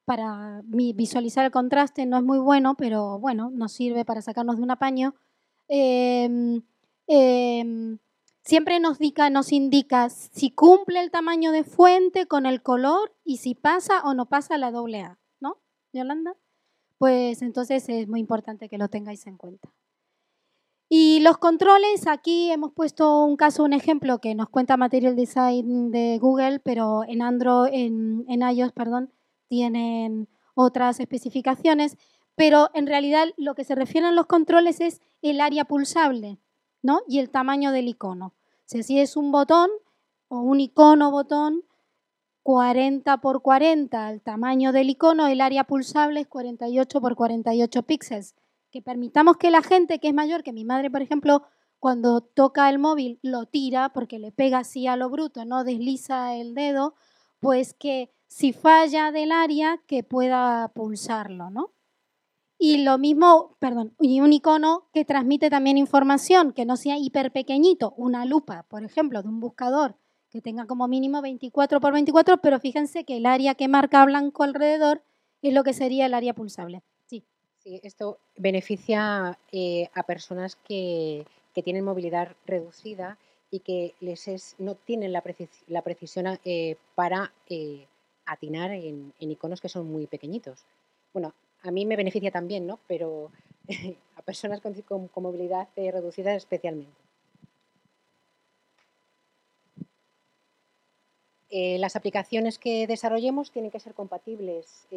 [0.04, 4.62] para visualizar el contraste, no es muy bueno, pero bueno, nos sirve para sacarnos de
[4.62, 5.14] un apaño.
[5.68, 6.62] Em,
[7.06, 7.98] em,
[8.44, 13.38] siempre nos, indica, nos indica si cumple el tamaño de fuente con el color y
[13.38, 15.58] si pasa o no pasa la doble A, ¿no,
[15.92, 16.36] Yolanda?
[16.98, 19.72] Pues entonces es muy importante que lo tengáis en cuenta.
[20.88, 25.90] Y los controles, aquí hemos puesto un caso, un ejemplo que nos cuenta Material Design
[25.90, 29.10] de Google, pero en Android, en, en iOS, perdón,
[29.48, 31.96] tienen otras especificaciones,
[32.36, 36.38] pero en realidad lo que se refieren los controles es el área pulsable,
[37.08, 38.32] Y el tamaño del icono.
[38.66, 39.70] si es un botón
[40.28, 41.62] o un icono botón,
[42.42, 48.34] 40 por 40 el tamaño del icono, el área pulsable es 48 por 48 píxeles
[48.74, 51.44] que permitamos que la gente que es mayor, que mi madre, por ejemplo,
[51.78, 56.34] cuando toca el móvil lo tira porque le pega así a lo bruto, no desliza
[56.34, 56.96] el dedo,
[57.38, 61.73] pues que si falla del área que pueda pulsarlo, ¿no?
[62.58, 67.32] Y lo mismo, perdón, y un icono que transmite también información, que no sea hiper
[67.32, 69.96] pequeñito, una lupa, por ejemplo, de un buscador
[70.30, 74.42] que tenga como mínimo 24 por 24, pero fíjense que el área que marca blanco
[74.42, 75.02] alrededor
[75.42, 76.82] es lo que sería el área pulsable.
[77.06, 81.26] Sí, esto beneficia eh, a personas que,
[81.64, 83.16] tienen movilidad reducida
[83.50, 87.86] y que les no tienen la, precisión eh, para eh,
[88.26, 90.64] atinar en, iconos que son muy pequeñitos.
[91.14, 91.32] Bueno,
[91.64, 92.78] a mí me beneficia también, ¿no?
[92.86, 93.30] Pero
[94.16, 96.92] a personas con, movilidad reducida especialmente.
[101.78, 104.88] las aplicaciones que desarrollemos tienen que ser compatibles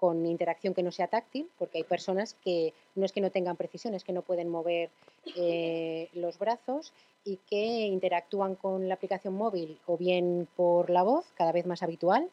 [0.00, 3.58] con interacción que no sea táctil, porque hay personas que no es que no tengan
[3.58, 4.88] precisión, es que no pueden mover
[5.36, 11.26] eh, los brazos y que interactúan con la aplicación móvil o bien por la voz,
[11.34, 12.30] cada vez más habitual,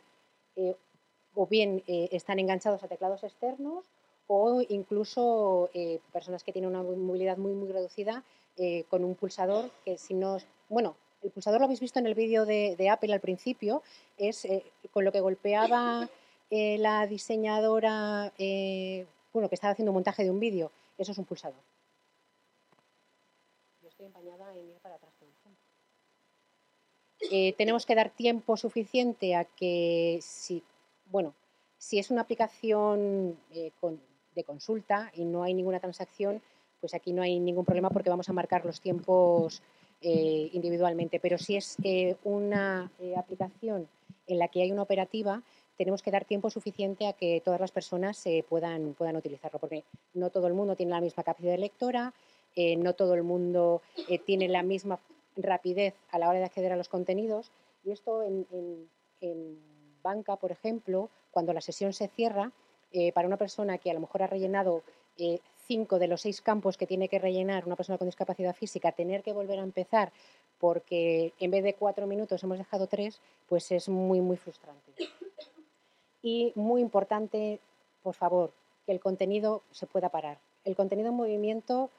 [0.55, 0.77] eh,
[1.37, 3.85] o bien eh, están enganchados a teclados externos
[4.27, 5.69] o incluso
[6.11, 8.25] personas que tienen una movilidad muy, muy reducida
[8.89, 12.45] con un pulsador que si no, bueno, el pulsador lo habéis visto en el vídeo
[12.45, 13.83] de, Apple al principio,
[14.17, 14.45] es
[14.91, 16.09] con lo que golpeaba
[16.49, 21.17] eh, la diseñadora, eh, bueno, que estaba haciendo un montaje de un vídeo, eso es
[21.17, 21.59] un pulsador.
[23.81, 25.13] Yo estoy empañada en ir para atrás
[27.31, 30.63] eh, tenemos que dar tiempo suficiente a que si,
[31.11, 31.33] bueno,
[31.77, 36.41] si es una aplicación de consulta y no hay ninguna transacción,
[36.79, 39.61] pues aquí no hay ningún problema porque vamos a marcar los tiempos
[40.01, 41.19] individualmente.
[41.19, 41.77] Pero si es
[42.23, 43.87] una aplicación
[44.27, 45.41] en la que hay una operativa,
[45.77, 50.29] tenemos que dar tiempo suficiente a que todas las personas puedan, puedan utilizarlo, porque no
[50.29, 52.13] todo el mundo tiene la misma capacidad de lectora,
[52.57, 54.99] eh, no todo el mundo eh, tiene la misma
[55.35, 57.51] rapidez a la hora de acceder a los contenidos.
[57.85, 58.89] Y esto en,
[60.07, 62.51] banca, por ejemplo, cuando la sesión se cierra,
[62.91, 64.83] eh, para una persona que a lo mejor ha rellenado
[65.67, 69.23] cinco de los seis campos que tiene que rellenar una persona con discapacidad física, tener
[69.23, 70.11] que volver a empezar
[70.59, 74.93] porque en vez de cuatro minutos hemos dejado tres, pues es muy, muy frustrante.
[76.21, 77.59] Y muy importante,
[78.01, 78.51] por favor,
[78.85, 80.39] que el contenido se pueda parar.
[80.65, 81.89] El contenido en movimiento,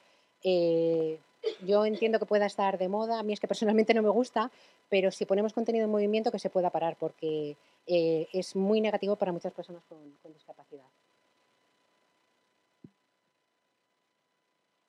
[0.43, 1.19] eh,
[1.65, 4.51] yo entiendo que pueda estar de moda, a mí es que personalmente no me gusta,
[4.89, 7.55] pero si ponemos contenido en movimiento que se pueda parar, porque
[7.91, 9.99] eh, es muy negativo para muchas personas con,
[10.31, 10.85] discapacidad.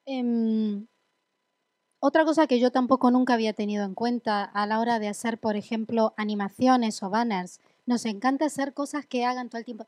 [0.05, 0.87] Em,
[1.99, 5.39] otra cosa que yo tampoco nunca había tenido en cuenta a la hora de hacer,
[5.39, 9.87] por ejemplo, animaciones o banners, nos encanta hacer cosas que hagan todo el tiempo.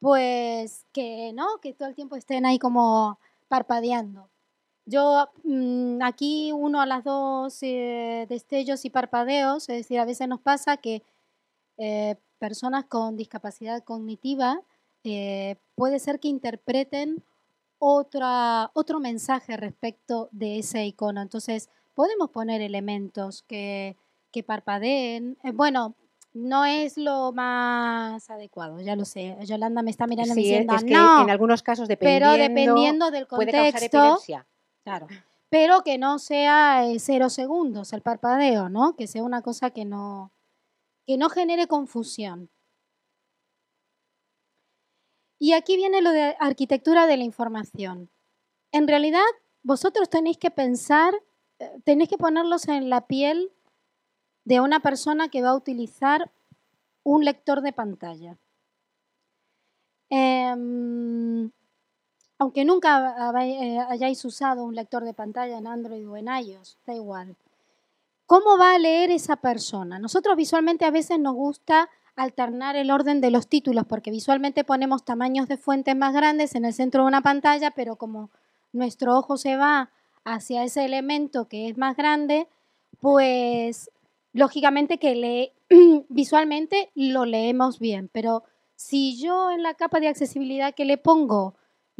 [0.00, 4.31] Pues que no, que todo el tiempo estén ahí como parpadeando.
[4.92, 10.28] Yo mm, aquí uno a las dos eh, destellos y parpadeos, es decir, a veces
[10.28, 11.02] nos pasa que
[11.78, 14.60] eh, personas con discapacidad cognitiva
[15.04, 17.24] eh, puede ser que interpreten
[17.78, 21.22] otra, otro mensaje respecto de ese icono.
[21.22, 23.96] Entonces, podemos poner elementos que
[24.32, 25.38] que parpadeen.
[25.54, 25.94] Bueno,
[26.32, 29.36] no es lo más adecuado, ya lo sé.
[29.44, 33.10] Yolanda me está mirando y diciendo, es que no, en algunos casos dependiendo, pero dependiendo
[33.10, 34.18] del contexto,
[34.84, 35.06] claro,
[35.48, 38.96] pero que no sea eh, cero segundos el parpadeo, ¿no?
[38.96, 40.32] Que sea una cosa que no,
[41.06, 42.50] que no genere confusión.
[45.38, 48.10] Y aquí viene lo de arquitectura de la información.
[48.70, 49.24] En realidad,
[49.62, 51.12] vosotros tenéis que pensar,
[51.58, 53.50] eh, tenéis que ponerlos en la piel
[54.44, 56.30] de una persona que va a utilizar
[57.04, 58.38] un lector de pantalla.
[60.10, 61.50] Em,
[62.42, 66.92] aunque nunca eh, hayáis usado un lector de pantalla en Android o en iOS, da
[66.92, 67.36] igual.
[68.26, 70.00] ¿Cómo va a leer esa persona?
[70.00, 75.04] Nosotros visualmente a veces nos gusta alternar el orden de los títulos porque visualmente ponemos
[75.04, 78.28] tamaños de fuentes más grandes en el centro de una pantalla, pero como
[78.72, 79.90] nuestro ojo se va
[80.24, 82.48] hacia ese elemento que es más grande,
[82.98, 83.88] pues
[84.32, 85.52] lógicamente que
[86.08, 88.42] visualmente lo leemos bien, pero
[88.74, 91.54] si yo en la capa de accesibilidad que le pongo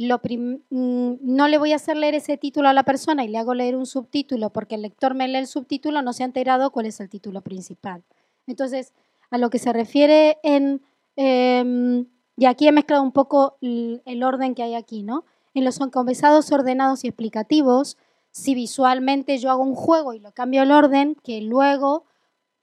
[0.09, 3.53] mm, no le voy a hacer leer ese título a la persona y le hago
[3.53, 6.85] leer un subtítulo porque el lector me lee el subtítulo, no se ha enterado cuál
[6.85, 8.03] es el título principal.
[8.47, 8.93] Entonces,
[9.31, 10.81] a lo que se refiere en...
[11.15, 15.23] Em, y aquí he mezclado un poco el orden que hay aquí, ¿no?
[15.53, 17.97] En los encabezados ordenados y explicativos,
[18.31, 22.05] si visualmente yo hago un juego y lo cambio el orden, que luego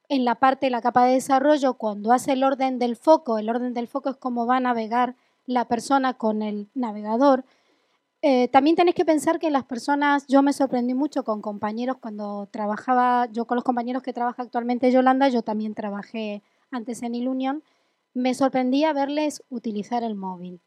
[0.08, 3.48] en la parte de la capa de desarrollo, cuando hace el orden del foco, el
[3.48, 5.14] orden del foco es cómo va a navegar
[5.46, 7.44] la persona con el navegador.
[8.22, 12.48] Eh, también tenéis que pensar que las personas, yo me sorprendí mucho con compañeros cuando
[12.50, 17.62] trabajaba, yo con los compañeros que trabaja actualmente Yolanda, yo también trabajé antes en Ilunion,
[18.12, 20.60] me sorprendía verles utilizar el móvil.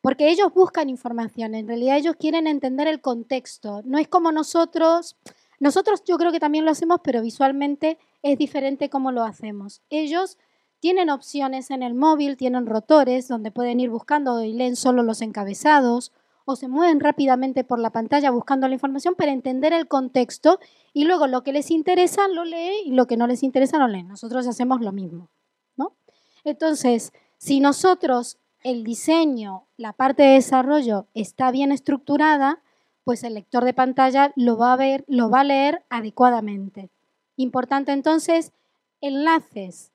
[0.00, 3.82] Porque ellos buscan información, en realidad ellos quieren entender el contexto.
[3.84, 5.16] No es como nosotros,
[5.60, 9.82] nosotros yo creo que también lo hacemos, pero visualmente es diferente cómo lo hacemos.
[9.90, 10.38] Ellos
[10.84, 15.22] tienen opciones en el móvil, tienen rotores donde pueden ir buscando y leen solo los
[15.22, 16.12] encabezados
[16.44, 20.60] o se mueven rápidamente por la pantalla buscando la información para entender el contexto
[20.92, 23.88] y luego lo que les interesa lo lee y lo que no les interesa no
[23.88, 24.02] lee.
[24.02, 25.30] Nosotros hacemos lo mismo,
[25.74, 25.96] ¿no?
[26.44, 32.62] Entonces, si nosotros el diseño, la parte de desarrollo está bien estructurada,
[33.04, 36.90] pues el lector de pantalla lo va a ver, lo va a leer adecuadamente.
[37.36, 38.52] Importante entonces,
[39.00, 39.93] enlaces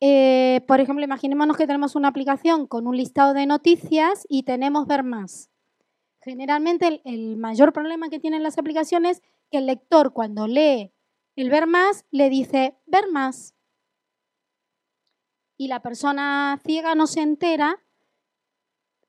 [0.00, 4.86] eh, por ejemplo, imaginémonos que tenemos una aplicación con un listado de noticias y tenemos
[4.86, 5.50] ver más.
[6.20, 10.92] Generalmente el, mayor problema que tienen las aplicaciones es que el lector cuando lee
[11.36, 13.54] el ver más le dice ver más.
[15.56, 17.82] Y la persona ciega no se entera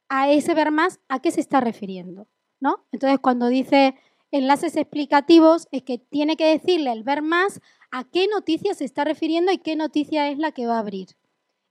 [0.08, 2.28] a ese ver más a qué se está refiriendo.
[2.60, 2.86] ¿no?
[2.92, 3.96] Entonces cuando dice
[4.32, 7.62] enlaces explicativos es que tiene que decirle el ver más
[7.92, 11.10] a qué noticia se está refiriendo y qué noticia es la que va a abrir.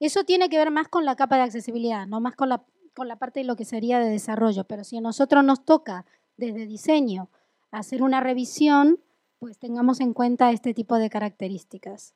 [0.00, 3.09] Eso tiene que ver más con la capa de accesibilidad, no más con la, con
[3.09, 4.64] la parte de lo que sería de desarrollo.
[4.64, 6.04] Pero si a nosotros nos toca
[6.36, 7.30] desde diseño
[7.70, 9.00] hacer una revisión,
[9.38, 12.14] pues tengamos en cuenta este tipo de características.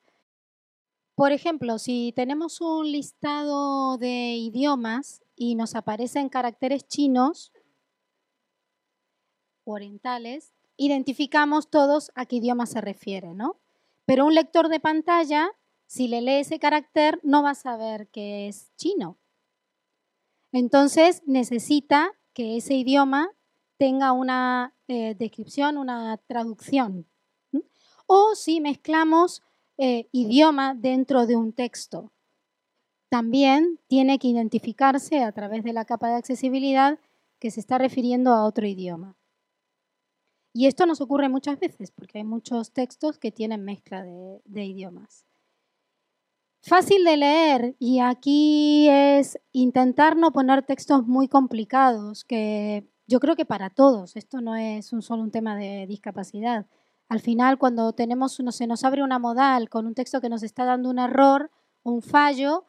[1.15, 7.51] Por ejemplo, si tenemos un listado de idiomas y nos aparecen caracteres chinos,
[9.65, 13.59] orientales, identificamos todos a qué idioma se refiere, ¿no?
[14.05, 15.51] Pero un lector de pantalla,
[15.85, 19.17] si le lee ese carácter, no va a saber que es chino.
[20.51, 23.29] Entonces necesita que ese idioma
[23.77, 27.07] tenga una eh, descripción, una traducción.
[28.05, 29.41] O si mezclamos
[29.77, 32.11] eh, idioma dentro de un texto,
[33.09, 36.99] también tiene que identificarse a través de la capa de accesibilidad
[37.39, 39.15] que se está refiriendo a otro idioma.
[40.53, 45.25] Y esto nos ocurre muchas veces porque hay muchos textos que tienen mezcla de, idiomas.
[46.61, 53.35] Fácil de leer y aquí es intentar no poner textos muy complicados, que yo creo
[53.35, 56.67] que para todos, esto no es un solo un tema de discapacidad.
[57.09, 60.43] Al final, cuando tenemos uno, se nos abre una modal con un texto que nos
[60.43, 61.51] está dando un error,
[61.81, 62.65] un fallo,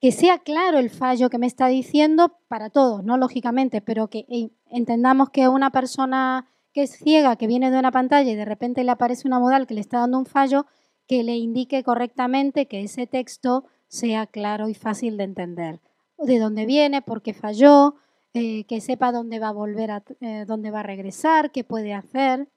[0.00, 4.26] que sea claro el fallo que me está diciendo para todos, no lógicamente, pero que
[4.66, 8.84] entendamos que una persona que es ciega, que viene de una pantalla y de repente
[8.84, 10.66] le aparece una modal que le está dando un fallo,
[11.06, 15.80] que le indique correctamente que ese texto sea claro y fácil de entender.
[16.18, 17.96] De dónde viene, por qué falló,
[18.34, 21.92] eh, que sepa dónde va a volver, a, eh, dónde va a regresar, qué puede
[21.92, 22.48] hacer.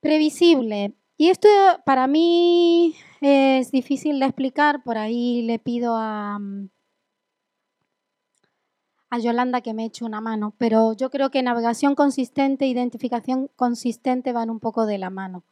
[0.00, 0.94] Previsible.
[1.16, 1.48] Y esto
[1.86, 6.68] para mí es difícil de explicar, por ahí le pido a, mm,
[9.14, 13.48] a Yolanda que me eche una mano, pero yo creo que navegación consistente e identificación
[13.54, 15.44] consistente van un poco de la mano.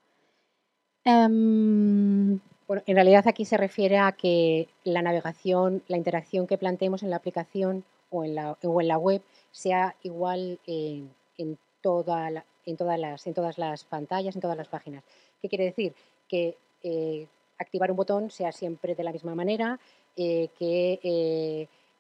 [1.05, 7.05] Em, bueno, en realidad aquí se refiere a que la navegación, la interacción que planteemos
[7.05, 11.11] en la aplicación o en la, o en la web sea igual en,
[11.83, 15.05] toda en, todas las, en todas las pantallas, en todas las páginas.
[15.41, 15.95] ¿Qué quiere decir?
[16.29, 19.79] Que eh, activar un botón sea siempre de la misma manera,
[20.17, 20.99] eh, que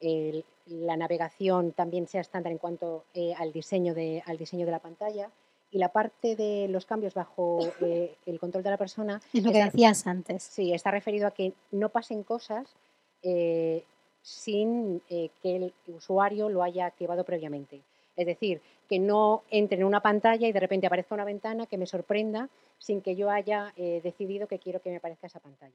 [0.00, 4.72] eh, la navegación también sea estándar en cuanto eh, al, diseño de, al diseño de
[4.72, 5.30] la pantalla
[5.70, 9.20] y la parte de los cambios bajo eh, el control de la persona.
[9.32, 10.42] Es lo que decías antes.
[10.42, 12.68] Sí, está referido a que no pasen cosas
[13.22, 13.84] eh,
[14.22, 17.80] sin que el usuario lo haya activado previamente.
[18.16, 21.78] Es decir, que no entre en una pantalla y de repente aparezca una ventana que
[21.78, 22.48] me sorprenda
[22.78, 25.72] sin que yo haya decidido que quiero que me aparezca esa pantalla.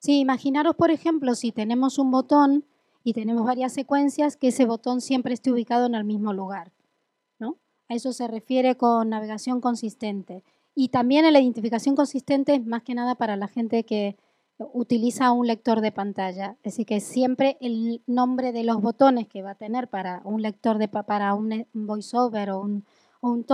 [0.00, 2.64] Sí, imaginaros, por ejemplo, si tenemos un botón
[3.02, 6.72] y tenemos varias secuencias, que ese botón siempre esté ubicado en el mismo lugar.
[7.38, 7.56] ¿no?
[7.88, 10.44] A eso se refiere con navegación consistente.
[10.74, 14.16] Y también la identificación consistente es más que nada para la gente que
[14.72, 16.56] utiliza un lector de pantalla.
[16.62, 20.42] Es decir, que siempre el nombre de los botones que va a tener para un
[20.42, 22.84] lector de para un voiceover o un,
[23.20, 23.44] o un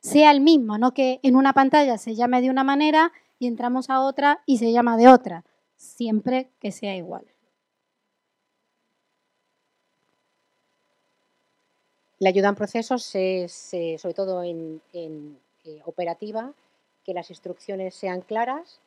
[0.00, 3.88] sea el mismo, no que en una pantalla se llame de una manera y entramos
[3.88, 5.44] a otra y se llama de otra.
[5.76, 7.31] Siempre que sea igual.
[12.22, 16.52] La ayuda en procesos es, sobre todo en, eh, operativa,
[17.04, 18.78] que las instrucciones sean claras.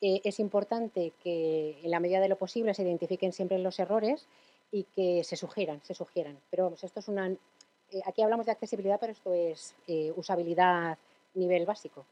[0.00, 4.26] Eh, es importante que en la medida de lo posible se identifiquen siempre los errores
[4.72, 6.36] y que se sugieran, se sugieran.
[6.50, 7.28] Pero vamos, esto es una...
[7.28, 9.76] eh, aquí hablamos de accesibilidad, pero esto es
[10.16, 10.98] usabilidad
[11.34, 12.04] nivel básico.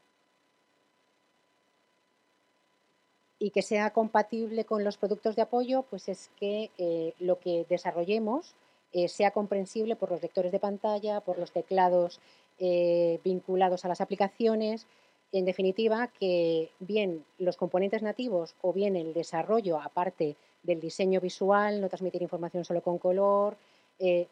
[3.41, 6.71] Y que sea compatible con los productos de apoyo, pues es que
[7.19, 8.55] lo que desarrollemos
[8.93, 12.21] eh, sea comprensible por los lectores de pantalla, por los teclados
[12.59, 14.87] eh, vinculados a las aplicaciones.
[15.33, 21.81] En definitiva, que bien los componentes nativos o bien el desarrollo, aparte del diseño visual,
[21.81, 23.57] no transmitir información solo con color,
[23.99, 24.27] eh,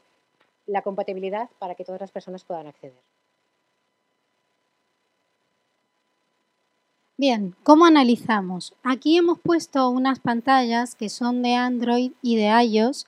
[0.66, 3.00] la compatibilidad para que todas las personas puedan acceder.
[7.16, 8.74] Bien, ¿cómo analizamos?
[8.82, 13.06] Aquí hemos puesto unas pantallas que son de Android y de iOS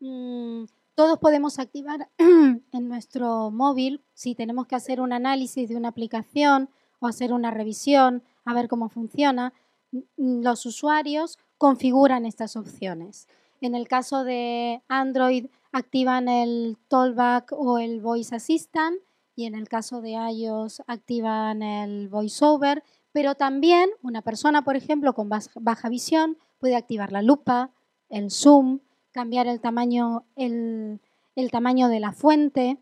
[0.00, 5.88] mm, todos podemos activar en nuestro móvil si tenemos que hacer un análisis de una
[5.88, 6.68] aplicación
[7.00, 9.52] o hacer una revisión, a ver cómo funciona.
[9.92, 13.28] Mm, Los usuarios configuran estas opciones.
[13.60, 18.98] En el caso de Android activan el Tollback o el Voice Assistant
[19.34, 22.82] y en el caso de iOS activan el VoiceOver,
[23.12, 27.70] pero también una persona, por ejemplo, con baja visión puede activar la lupa,
[28.08, 28.80] el zoom,
[29.18, 31.00] cambiar el tamaño, el,
[31.34, 32.78] el tamaño de la fuente,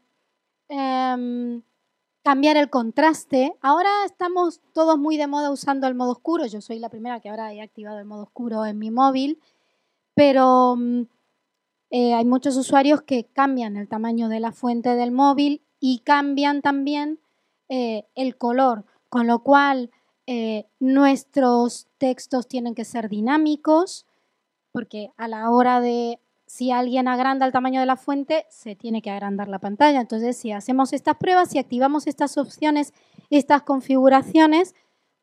[0.69, 1.63] em,
[2.23, 3.55] cambiar el contraste.
[3.63, 6.45] Ahora estamos todos muy de moda usando el modo oscuro.
[6.45, 9.41] Yo soy la primera que ahora he activado el modo oscuro en mi móvil,
[10.13, 11.05] pero mm,
[11.89, 16.61] eh, hay muchos usuarios que cambian el tamaño de la fuente del móvil y cambian
[16.61, 17.19] también
[17.71, 19.91] eh, el color, con lo cual
[20.27, 24.05] eh, nuestros textos tienen que ser dinámicos,
[24.71, 29.03] porque a la hora de si alguien agranda el tamaño de la fuente, se tiene
[29.03, 30.01] que agrandar la pantalla.
[30.01, 32.95] Entonces, si hacemos estas pruebas, si activamos estas opciones,
[33.31, 34.75] estas configuraciones,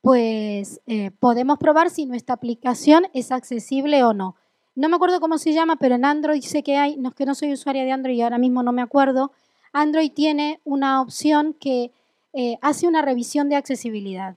[0.02, 4.36] pues eh, podemos probar si nuestra aplicación es accesible o no.
[4.76, 7.26] No me acuerdo cómo se llama, pero en Android sé que hay, no es que
[7.26, 9.32] no soy usuaria de Android y ahora mismo no me acuerdo,
[9.72, 11.92] Android tiene una opción que
[12.34, 14.36] eh, hace una revisión de accesibilidad.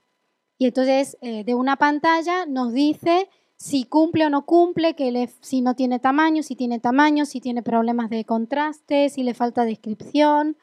[0.57, 5.29] Y entonces eh, de una pantalla nos dice si cumple o no cumple, que le-
[5.41, 9.65] si no tiene tamaño, si tiene tamaño, si tiene problemas de contraste, si le falta
[9.65, 10.55] descripción.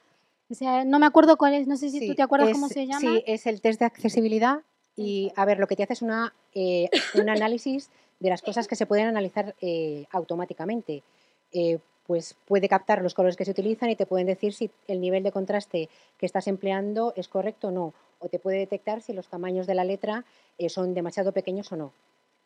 [0.50, 2.52] O sea, no me acuerdo cuál es, no sé si tú Sí, te acuerdas es-
[2.54, 3.00] cómo se llama.
[3.00, 4.60] Sí, es el test de accesibilidad
[4.96, 7.90] y, a ver, lo que te hace es una, eh, un análisis
[8.20, 11.02] de las cosas que se pueden analizar eh, automáticamente.
[11.52, 15.00] Eh, pues puede captar los colores que se utilizan y te pueden decir si el
[15.00, 15.88] nivel de contraste
[16.18, 17.94] que estás empleando es correcto o no.
[18.20, 20.24] O te puede detectar si los tamaños de la letra
[20.58, 21.92] eh, son demasiado pequeños o no.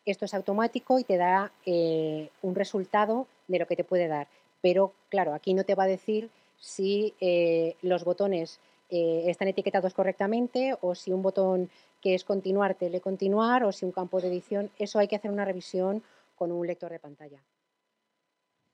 [0.09, 4.27] Esto es automático y te da eh, un resultado de lo que te puede dar.
[4.59, 9.93] Pero claro, aquí no te va a decir si eh, los botones eh, están etiquetados
[9.93, 11.69] correctamente o si un botón
[12.01, 14.71] que es continuar te continuar o si un campo de edición.
[14.79, 16.01] Eso hay que hacer una revisión
[16.35, 17.39] con un lector de pantalla.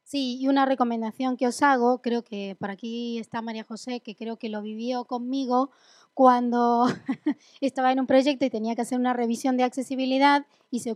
[0.03, 4.15] Sí, y una recomendación que os hago, creo que por aquí está María José, que
[4.15, 5.71] creo que lo vivió conmigo
[6.15, 6.87] cuando
[7.61, 10.95] estaba en un proyecto y tenía que hacer una revisión de accesibilidad y se,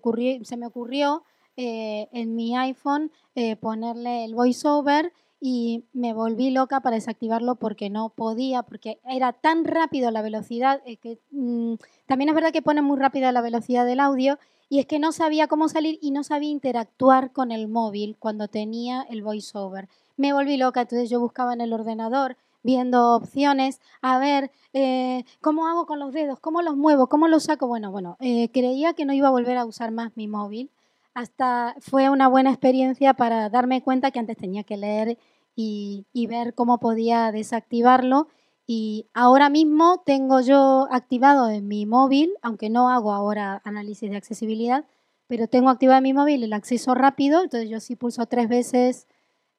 [0.58, 1.24] me ocurrió
[1.58, 7.90] eh, en mi iPhone eh, ponerle el voiceover y me volví loca para desactivarlo porque
[7.90, 11.76] no podía, porque era tan rápido la velocidad, eh, que mm,
[12.08, 14.40] también es verdad que pone muy rápida la velocidad del audio
[14.70, 18.48] y es que no sabía cómo salir y no sabía interactuar con el móvil cuando
[18.48, 19.90] tenía el voiceover.
[20.16, 25.68] Me volví loca, entonces yo buscaba en el ordenador viendo opciones, a ver eh, cómo
[25.68, 27.68] hago con los dedos, cómo los muevo, cómo los saco.
[27.68, 30.72] Bueno, bueno, eh, creía que no iba a volver a usar más mi móvil.
[31.14, 35.18] Hasta fue una buena experiencia para darme cuenta que antes tenía que leer
[35.55, 38.28] y, y ver cómo podía desactivarlo.
[38.68, 44.18] Y ahora mismo tengo yo activado en mi móvil, aunque no hago ahora análisis de
[44.18, 44.86] accesibilidad,
[45.26, 49.07] pero tengo activado en mi móvil el acceso rápido, entonces yo si pulso tres veces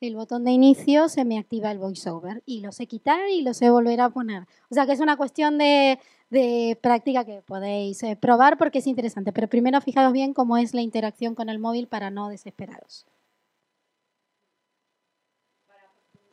[0.07, 3.53] el botón de inicio, se me activa el voiceover y lo sé quitar y lo
[3.53, 4.45] sé volver a poner.
[4.71, 5.99] O sea que es una cuestión de,
[6.31, 10.73] de práctica que podéis eh, probar porque es interesante, pero primero fijaros bien cómo es
[10.73, 13.07] la interacción con el móvil para no desesperaros.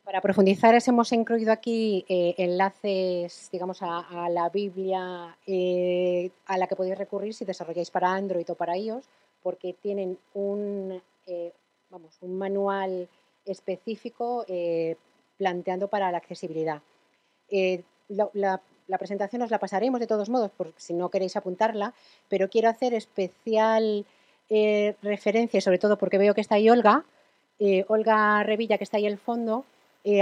[0.02, 6.76] Para profundizar, hemos incluido aquí eh, enlaces, digamos, a, la Biblia eh, a la que
[6.76, 9.04] podéis recurrir si desarrolláis para Android o para iOS,
[9.42, 11.02] porque tienen un,
[11.90, 13.06] vamos, un manual
[13.48, 14.96] específico eh,
[15.36, 16.82] planteando para la accesibilidad.
[17.50, 18.60] Eh, la,
[18.98, 21.94] presentación os la pasaremos de todos modos, por si no queréis apuntarla,
[22.28, 24.06] pero quiero hacer especial
[24.48, 27.04] eh, referencia, sobre todo porque veo que está ahí Olga,
[27.88, 29.64] Olga Revilla, que está ahí al fondo,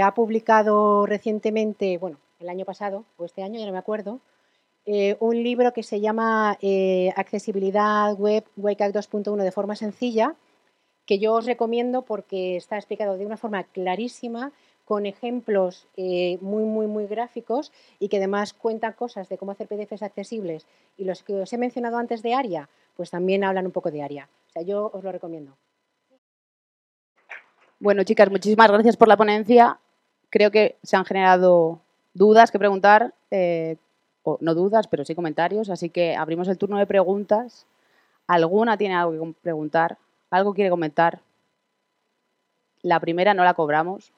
[0.03, 4.19] ha publicado recientemente, bueno, el año pasado o este año, ya no me acuerdo,
[5.19, 6.57] un libro que se llama
[7.15, 10.35] Accesibilidad Web WCAG 2.1 de forma sencilla,
[11.07, 14.51] que yo os recomiendo porque está explicado de una forma clarísima,
[14.85, 19.67] con ejemplos eh, muy, muy, muy gráficos y que además cuenta cosas de cómo hacer
[19.67, 20.65] PDFs accesibles.
[20.97, 24.01] Y los que os he mencionado antes de ARIA, pues también hablan un poco de
[24.01, 24.29] ARIA.
[24.47, 25.57] O sea, yo os lo recomiendo.
[27.79, 29.79] Bueno, chicas, muchísimas gracias por la ponencia.
[30.29, 31.81] Creo que se han generado
[32.13, 33.77] dudas que preguntar, eh,
[34.23, 37.65] o no dudas, pero sí comentarios, así que abrimos el turno de preguntas.
[38.25, 39.97] ¿Alguna tiene algo que preguntar?
[40.29, 41.21] ¿Algo quiere comentar?
[42.81, 44.11] La primera no la cobramos.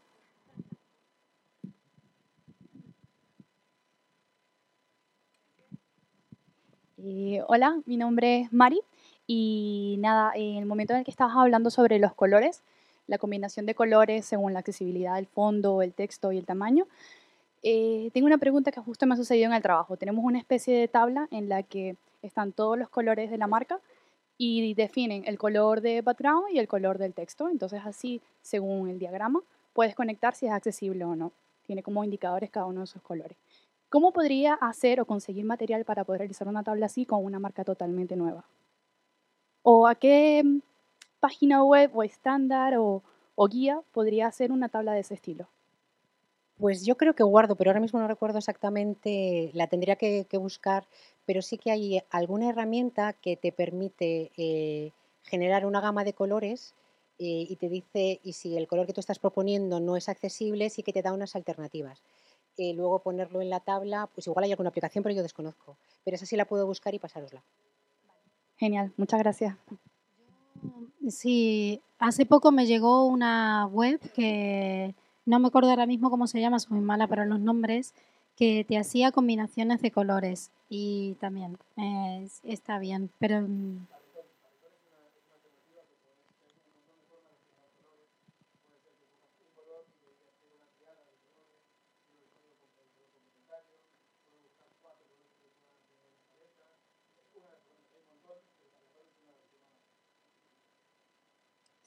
[6.98, 8.82] Eh, hola, mi nombre es Mari
[9.28, 12.64] y nada, en el momento en el que estabas hablando sobre los colores,
[13.08, 16.88] la combinación de colores según la accesibilidad del fondo, el texto y el tamaño,
[17.62, 19.96] eh, tengo una pregunta que justo me ha sucedido en el trabajo.
[19.96, 23.80] Tenemos una especie de tabla en la que están todos los colores de la marca
[24.42, 27.50] y definen el color de background y el color del texto.
[27.50, 29.42] Entonces así, según el diagrama,
[29.74, 31.34] puedes conectar si es accesible o no.
[31.68, 33.38] Tiene como indicadores cada uno de esos colores.
[33.90, 37.66] ¿Cómo podría hacer o conseguir material para poder realizar una tabla así con una marca
[37.66, 38.46] totalmente nueva?
[39.62, 40.62] ¿O a qué mm,
[41.20, 43.04] página web o estándar o,
[43.36, 45.50] o guía podría hacer una tabla de ese estilo?
[46.60, 50.86] Pues yo creo que guardo, pero ahora mismo no recuerdo exactamente, la tendría que, buscar,
[51.26, 54.92] pero sí que hay alguna herramienta que te permite eh,
[55.24, 56.76] generar una gama de colores
[57.18, 60.70] eh, y te dice, y si el color que tú estás proponiendo no es accesible,
[60.70, 62.04] sí que te da unas alternativas.
[62.58, 65.78] Eh, luego ponerlo en la tabla, pues igual hay alguna aplicación, pero yo desconozco.
[66.04, 67.42] Pero esa sí la puedo buscar y pasárosla.
[68.58, 69.56] Genial, muchas gracias.
[71.08, 74.94] Sí, hace poco me llegó una web que
[75.30, 77.94] no me acuerdo ahora mismo cómo se llama, soy muy mala para los nombres,
[78.36, 80.50] que te hacía combinaciones de colores.
[80.70, 83.48] Y también eh, está bien, pero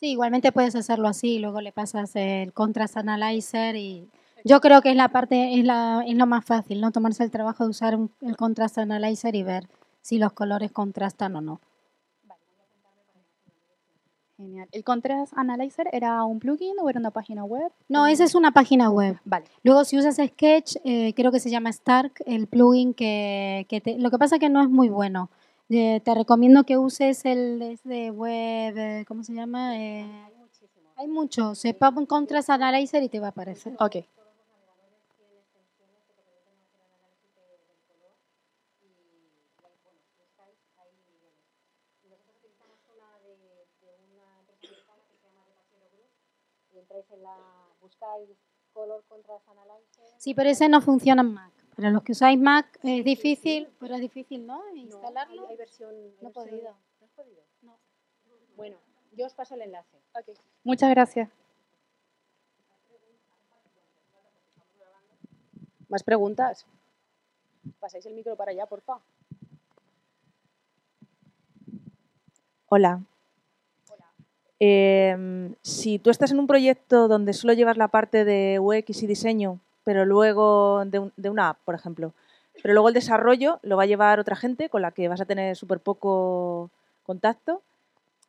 [0.03, 4.09] sí, igualmente puedes hacerlo así, luego le pasas el contrast analyzer y
[4.45, 6.91] yo creo que es la parte, es, la, es lo más fácil, ¿no?
[6.91, 9.69] Tomarse el trabajo de usar un- el contrast analyzer y ver
[10.01, 11.61] si los colores contrastan o no.
[14.37, 14.67] Genial.
[14.73, 17.71] ¿El Contrast Analyzer era un plugin o era una página web?
[17.89, 19.21] No, esa es una página web.
[19.25, 19.45] Vale.
[19.63, 23.99] Luego, si usas Sketch, eh, creo que se llama Stark, el plugin que, que te...
[23.99, 25.31] Lo que pasa que no es muy bueno.
[25.75, 29.79] Eh, te recomiendo que uses el de web, eh, ¿cómo se llama?
[29.79, 30.07] Eh,
[30.97, 31.59] hay muchos.
[31.59, 33.75] Se pone Contrast Analyzer y te va a aparecer.
[33.81, 33.97] Ok.
[50.19, 51.62] Sí, pero ese no funciona en Mac.
[51.77, 54.63] Para los que usáis Mac es difícil, pero es difícil, ¿no?
[54.75, 55.49] Instalarlo.
[55.49, 56.77] hay versión, No he podido.
[57.01, 57.43] ¿No has podido?
[58.57, 58.77] Bueno,
[59.13, 59.99] yo os paso el enlace.
[60.65, 61.31] Muchas gracias.
[65.89, 66.67] ¿Más preguntas?
[67.81, 68.99] Pasáis el micro para allá, porfa.
[72.69, 73.03] Hola.
[74.59, 79.07] Em, si tú estás en un proyecto donde solo llevas la parte de UX y
[79.07, 82.13] diseño, pero luego de, un- de una app, por ejemplo,
[82.63, 85.25] pero luego el desarrollo lo va a llevar otra gente con la que vas a
[85.27, 86.71] tener súper poco
[87.05, 87.63] contacto,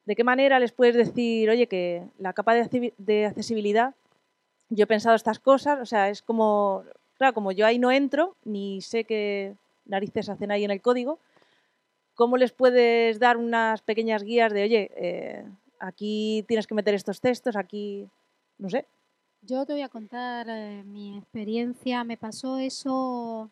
[0.06, 3.94] ¿de qué manera les puedes decir, oye, que la capa de accesibilidad,
[4.70, 6.84] yo he pensado estas cosas, o sea, es como,
[7.18, 11.20] claro, como yo ahí no entro, ni sé qué narices hacen ahí en el código,
[12.16, 15.46] ¿cómo les puedes dar unas pequeñas guías de, oye, eh,
[15.80, 18.08] aquí tienes que meter estos textos, aquí,
[18.58, 18.86] no sé?
[19.46, 22.06] Yo te voy a contar eh, mi experiencia.
[22.06, 23.50] Me pasó eso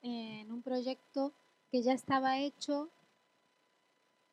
[0.00, 1.32] en un proyecto
[1.70, 2.90] que ya estaba hecho.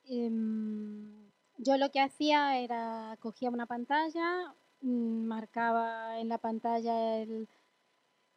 [0.05, 7.25] Em, yo lo que hacía era cogía una pantalla, mm, marcaba en la pantalla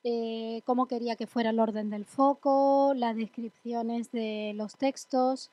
[0.05, 5.51] eh, cómo quería que fuera el orden del foco, las descripciones de los textos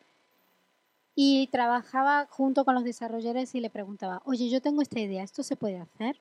[1.16, 5.44] y trabajaba junto con los desarrolladores y le preguntaba, oye, yo tengo esta idea, ¿esto
[5.44, 6.18] se puede hacer?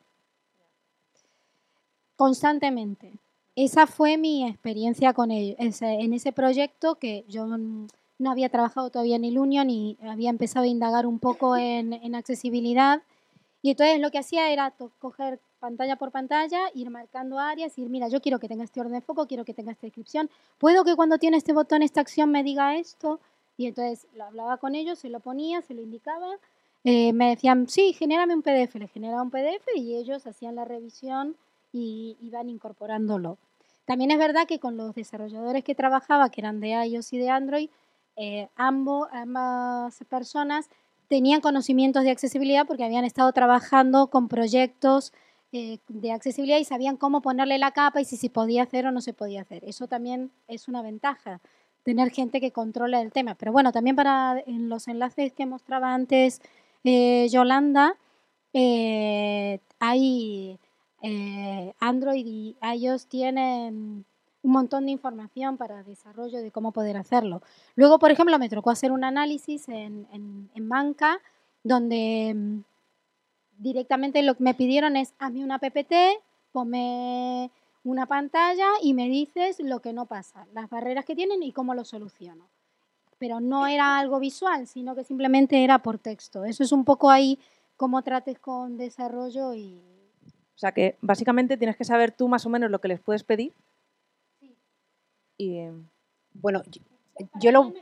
[2.18, 3.12] Constantemente.
[3.54, 9.14] Esa fue mi experiencia con ellos, en ese proyecto que yo no había trabajado todavía
[9.14, 13.02] en Ilunion y había empezado a indagar un poco en, en accesibilidad.
[13.62, 18.08] Y entonces lo que hacía era coger pantalla por pantalla, ir marcando áreas ir, mira,
[18.08, 20.28] yo quiero que tenga este orden de foco, quiero que tenga esta descripción.
[20.58, 23.20] Puedo que cuando tiene este botón, esta acción me diga esto.
[23.56, 26.34] Y entonces lo hablaba con ellos, se lo ponía, se lo indicaba.
[26.82, 28.74] Eh, me decían, sí, genérame un PDF.
[28.74, 31.36] Le generaba un PDF y ellos hacían la revisión
[31.72, 33.38] y iban incorporándolo.
[33.84, 37.30] También es verdad que con los desarrolladores que trabajaba, que eran de iOS y de
[37.30, 37.70] Android,
[38.16, 40.68] eh, ambos, ambas personas
[41.08, 45.12] tenían conocimientos de accesibilidad porque habían estado trabajando con proyectos
[45.52, 48.92] eh, de accesibilidad y sabían cómo ponerle la capa y si se podía hacer o
[48.92, 49.64] no se podía hacer.
[49.64, 51.40] Eso también es una ventaja,
[51.82, 53.36] tener gente que controle el tema.
[53.36, 56.42] Pero bueno, también para los enlaces que mostraba antes
[56.84, 57.96] eh, Yolanda,
[61.02, 64.04] eh, Android y iOS tienen
[64.42, 67.42] un montón de información para desarrollo de cómo poder hacerlo.
[67.74, 71.20] Luego, por ejemplo, me tocó hacer un análisis en, en, en banca
[71.62, 72.60] donde mm,
[73.58, 75.92] directamente lo que me pidieron es, hazme una PPT,
[76.52, 77.50] ponme
[77.84, 81.74] una pantalla y me dices lo que no pasa, las barreras que tienen y cómo
[81.74, 82.48] lo soluciono.
[83.18, 86.44] Pero no era algo visual, sino que simplemente era por texto.
[86.44, 87.38] Eso es un poco ahí
[87.76, 89.97] cómo trates con desarrollo y...
[90.58, 93.22] O sea que básicamente tienes que saber tú más o menos lo que les puedes
[93.22, 93.54] pedir.
[95.36, 95.60] Y...
[96.34, 96.62] Bueno,
[97.40, 97.72] yo, lo,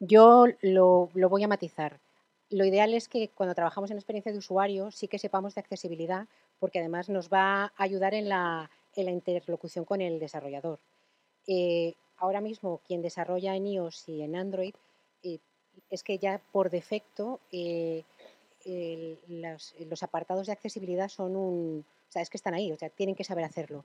[0.00, 1.98] yo lo, lo voy a matizar
[2.50, 6.26] lo ideal es que cuando trabajamos en experiencia de usuario sí que sepamos de accesibilidad,
[6.58, 10.80] porque además nos va a ayudar en la, interlocución con el desarrollador.
[11.46, 14.74] Eh, ahora mismo, quien desarrolla en iOS y en Android,
[15.22, 15.38] eh,
[15.88, 18.04] es que ya por defecto eh,
[19.28, 21.84] los, apartados de accesibilidad son un.
[22.10, 23.84] O sea, es que están ahí, o sea, tienen que saber hacerlo.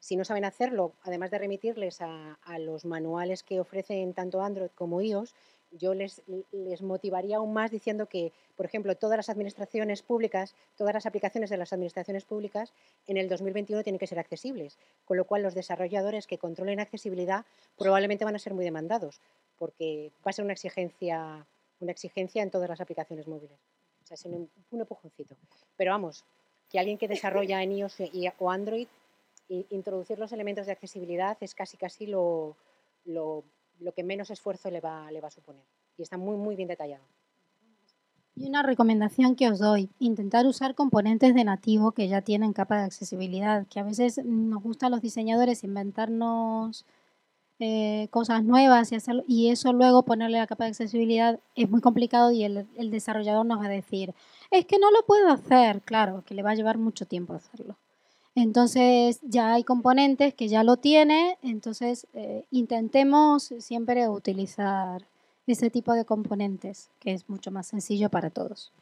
[0.00, 4.70] Si no saben hacerlo, además de remitirles a, a los manuales que ofrecen tanto Android
[4.74, 5.34] como iOS,
[5.70, 10.94] yo les, les, motivaría aún más diciendo que, por ejemplo, todas las administraciones públicas, todas
[10.94, 12.72] las aplicaciones de las administraciones públicas
[13.06, 17.44] en el 2021 tienen que ser accesibles, con lo cual los desarrolladores que controlen accesibilidad
[17.76, 19.20] probablemente van a ser muy demandados,
[19.58, 21.46] porque va a ser una exigencia,
[21.80, 23.58] una exigencia en todas las aplicaciones móviles.
[24.02, 25.36] O sea, es un, un empujoncito.
[25.76, 26.24] Pero vamos,
[26.70, 27.96] que alguien que desarrolla en iOS
[28.38, 28.88] o Android,
[29.48, 32.56] introducir los elementos de accesibilidad es casi casi lo,
[33.04, 33.44] lo
[33.80, 35.62] lo que menos esfuerzo le va, le va a suponer.
[35.96, 37.04] Y está muy, muy bien detallado.
[38.34, 42.78] Y una recomendación que os doy, intentar usar componentes de nativo que ya tienen capa
[42.78, 46.86] de accesibilidad, que a veces nos gusta a los diseñadores inventarnos
[47.58, 51.80] eh, cosas nuevas y, hacerlo, y eso luego ponerle la capa de accesibilidad es muy
[51.80, 54.14] complicado y el, el desarrollador nos va a decir,
[54.50, 57.76] es que no lo puedo hacer, claro, que le va a llevar mucho tiempo hacerlo.
[58.34, 65.06] Entonces ya hay componentes que ya lo tiene, entonces eh, intentemos siempre utilizar
[65.46, 68.72] ese tipo de componentes, que es mucho más sencillo para todos.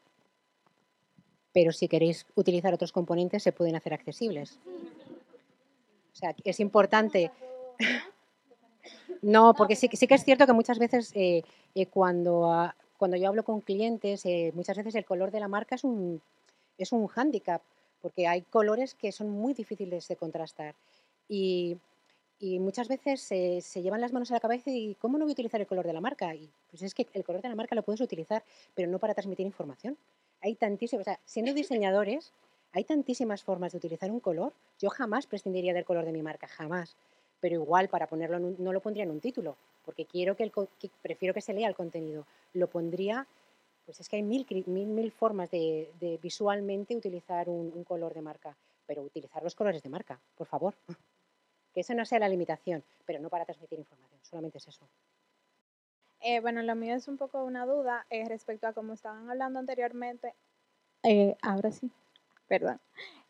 [1.53, 4.59] Pero si queréis utilizar otros componentes, se pueden hacer accesibles.
[6.12, 7.31] O sea, es importante.
[9.23, 11.45] no, porque sí, sí, que es cierto que muchas veces eh,
[11.75, 14.24] eh, cuando, cuando yo hablo con clientes,
[14.55, 16.20] muchas veces el color de la marca es un,
[16.78, 17.62] es un hándicap
[18.07, 20.76] porque hay colores que son muy difíciles de contrastar.
[21.28, 21.76] Y,
[22.40, 25.61] muchas veces se, llevan las manos a la cabeza y ¿cómo no voy a utilizar
[25.61, 26.32] el color de la marca?
[26.34, 28.44] Y pues es que el color de la marca lo puedes utilizar,
[28.74, 29.97] pero no para transmitir información.
[30.40, 32.32] Hay tantísimas, o sea, siendo diseñadores,
[32.72, 34.53] hay tantísimas formas de utilizar un color.
[34.78, 36.94] Yo jamás prescindiría del color de mi marca, jamás.
[37.47, 40.53] Pero igual para ponerlo, no lo pondría en un título, porque quiero que, el,
[41.01, 42.26] prefiero que se lea el contenido.
[42.55, 43.24] Lo pondría
[43.84, 49.03] pues es que hay mil, mil, formas de, visualmente utilizar un, color de marca, pero
[49.03, 50.74] utilizar los colores de marca, por favor.
[51.72, 54.88] Que esa no sea la limitación, pero no para transmitir información, solamente es eso.
[56.22, 59.61] Eh, bueno, lo mío es un poco una duda eh, respecto a como estaban hablando
[59.61, 60.34] anteriormente.
[61.05, 61.92] Eh, ahora sí,
[62.49, 62.80] perdón.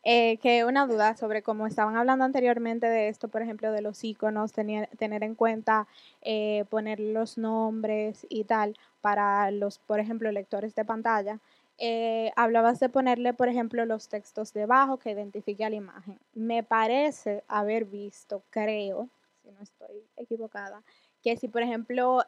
[0.09, 4.01] Eh, que una duda sobre cómo estaban hablando anteriormente de esto, por ejemplo, de los
[4.05, 5.85] iconos, tener, en cuenta
[6.21, 11.39] eh, poner los nombres y tal para los, por ejemplo, lectores de pantalla.
[11.77, 16.17] Eh, hablabas de ponerle, por ejemplo, los textos debajo que identifique a la imagen.
[16.33, 19.09] Me parece haber visto, creo,
[19.43, 20.83] si no estoy equivocada,
[21.21, 22.23] que si, por ejemplo,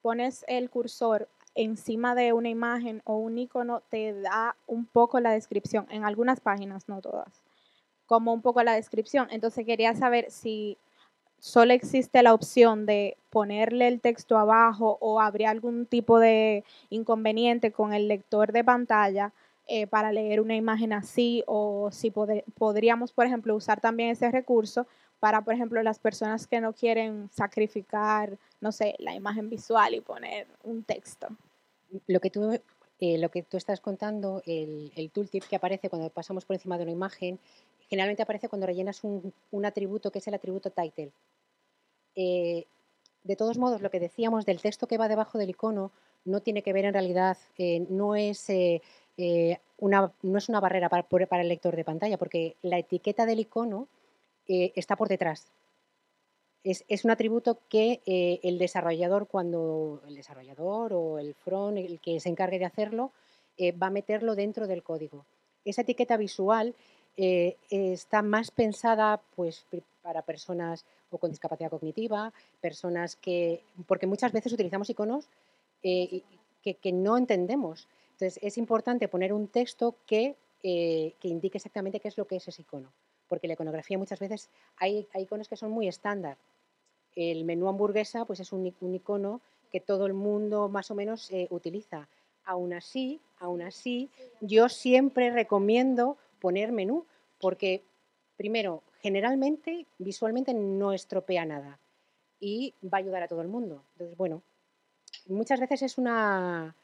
[0.00, 5.32] pones el cursor encima de una imagen o un icono te da un poco la
[5.32, 7.42] descripción, en algunas páginas, no todas,
[8.06, 9.28] como un poco la descripción.
[9.30, 10.78] Entonces quería saber si
[11.38, 17.70] solo existe la opción de ponerle el texto abajo o habría algún tipo de inconveniente
[17.70, 19.32] con el lector de pantalla
[19.66, 24.86] eh, para leer una imagen así o si podríamos, por ejemplo, usar también ese recurso
[25.20, 30.00] para, por ejemplo, las personas que no quieren sacrificar, no sé, la imagen visual y
[30.00, 31.28] poner un texto.
[32.06, 32.60] Lo que tú,
[33.00, 36.84] eh, lo que tú estás contando, el, tooltip que aparece cuando pasamos por encima de
[36.84, 37.38] una imagen,
[37.88, 39.32] generalmente aparece cuando rellenas un,
[39.64, 41.12] atributo que es el atributo title.
[42.16, 42.66] Eh,
[43.22, 45.90] de todos modos, lo que decíamos del texto que va debajo del icono
[46.24, 48.48] no tiene que ver en realidad, eh, no, es,
[49.78, 53.88] una, no es una barrera para, el lector de pantalla, porque la etiqueta del icono
[54.46, 55.50] está por detrás.
[56.64, 62.00] Es, es un atributo que eh, el desarrollador, cuando el desarrollador o el front, el
[62.00, 63.12] que se encargue de hacerlo,
[63.58, 65.26] eh, va a meterlo dentro del código.
[65.66, 66.74] Esa etiqueta visual
[67.18, 69.66] eh, está más pensada pues,
[70.02, 75.28] para personas o con discapacidad cognitiva, personas que, porque muchas veces utilizamos iconos
[75.82, 76.22] que,
[76.62, 77.86] que no entendemos.
[78.12, 82.48] Entonces es importante poner un texto que, que indique exactamente qué es lo que es
[82.48, 82.90] ese icono,
[83.28, 84.48] porque la iconografía muchas veces
[84.78, 86.38] hay iconos que son muy estándar.
[87.16, 89.40] El menú hamburguesa pues es un, icono
[89.70, 92.08] que todo el mundo más o menos eh, utiliza.
[92.44, 94.10] Aún así, aún así,
[94.40, 97.06] yo siempre recomiendo poner menú,
[97.40, 97.82] porque
[98.36, 101.78] primero, generalmente, visualmente no estropea nada
[102.40, 103.82] y va a ayudar a todo el mundo.
[103.92, 104.42] Entonces, bueno,
[105.26, 106.74] muchas veces es una...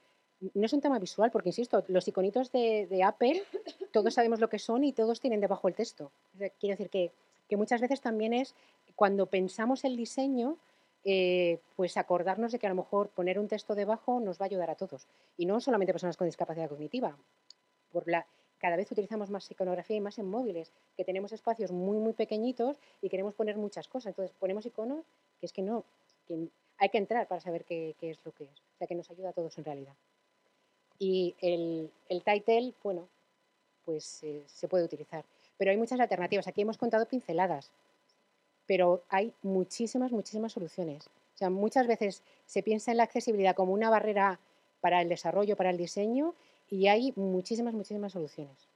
[0.54, 3.42] No es un tema visual, porque insisto, los iconitos de, de Apple,
[3.92, 6.12] todos sabemos lo que son y todos tienen debajo el texto.
[6.58, 7.12] Quiero decir que,
[7.46, 8.54] que muchas veces también es
[8.96, 10.58] cuando pensamos el diseño,
[11.04, 14.46] eh, pues acordarnos de que a lo mejor poner un texto debajo nos va a
[14.46, 15.06] ayudar a todos.
[15.36, 17.16] Y no solamente personas con discapacidad cognitiva.
[17.92, 18.04] Por
[18.58, 22.76] cada vez utilizamos más iconografía y más en móviles, que tenemos espacios muy, muy pequeñitos
[23.00, 24.10] y queremos poner muchas cosas.
[24.10, 25.04] Entonces ponemos iconos
[25.40, 25.84] que es que no,
[26.26, 28.50] que hay que entrar para saber qué, qué es lo que es.
[28.50, 29.94] O sea, que nos ayuda a todos en realidad.
[30.98, 33.08] Y el, el title, bueno,
[33.86, 35.24] pues eh, se puede utilizar.
[35.56, 36.46] Pero hay muchas alternativas.
[36.46, 37.70] Aquí hemos contado pinceladas,
[38.70, 41.08] pero hay muchísimas, muchísimas soluciones.
[41.08, 44.38] O sea, muchas veces se piensa en la accesibilidad como una barrera
[44.80, 46.36] para el desarrollo, para el diseño,
[46.68, 48.68] y hay muchísimas, muchísimas soluciones.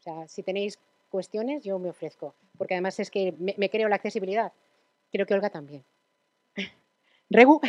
[0.00, 3.88] O sea, si tenéis cuestiones, yo me ofrezco, porque además es que me, me creo
[3.88, 4.52] la accesibilidad.
[5.12, 5.84] Creo que Olga también.
[7.30, 7.60] Regu.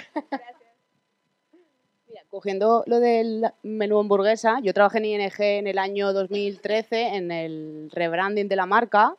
[2.31, 7.91] Cogiendo lo del menú hamburguesa, yo trabajé en ING en el año 2013 en el
[7.93, 9.15] rebranding de la marca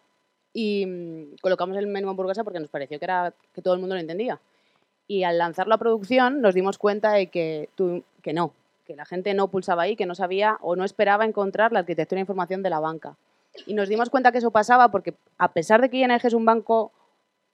[0.59, 3.95] y mm, colocamos el menú hamburguesa porque nos pareció que, era, que todo el mundo
[3.95, 4.41] lo entendía.
[5.07, 8.53] Y al lanzarlo a producción nos dimos cuenta de que, tu- que no,
[8.87, 12.17] que la gente no pulsaba ahí, que no sabía o no esperaba encontrar la arquitectura
[12.17, 13.17] de información de la banca.
[13.67, 16.47] Y nos dimos cuenta que eso pasaba porque a pesar de que ING es un
[16.47, 16.91] banco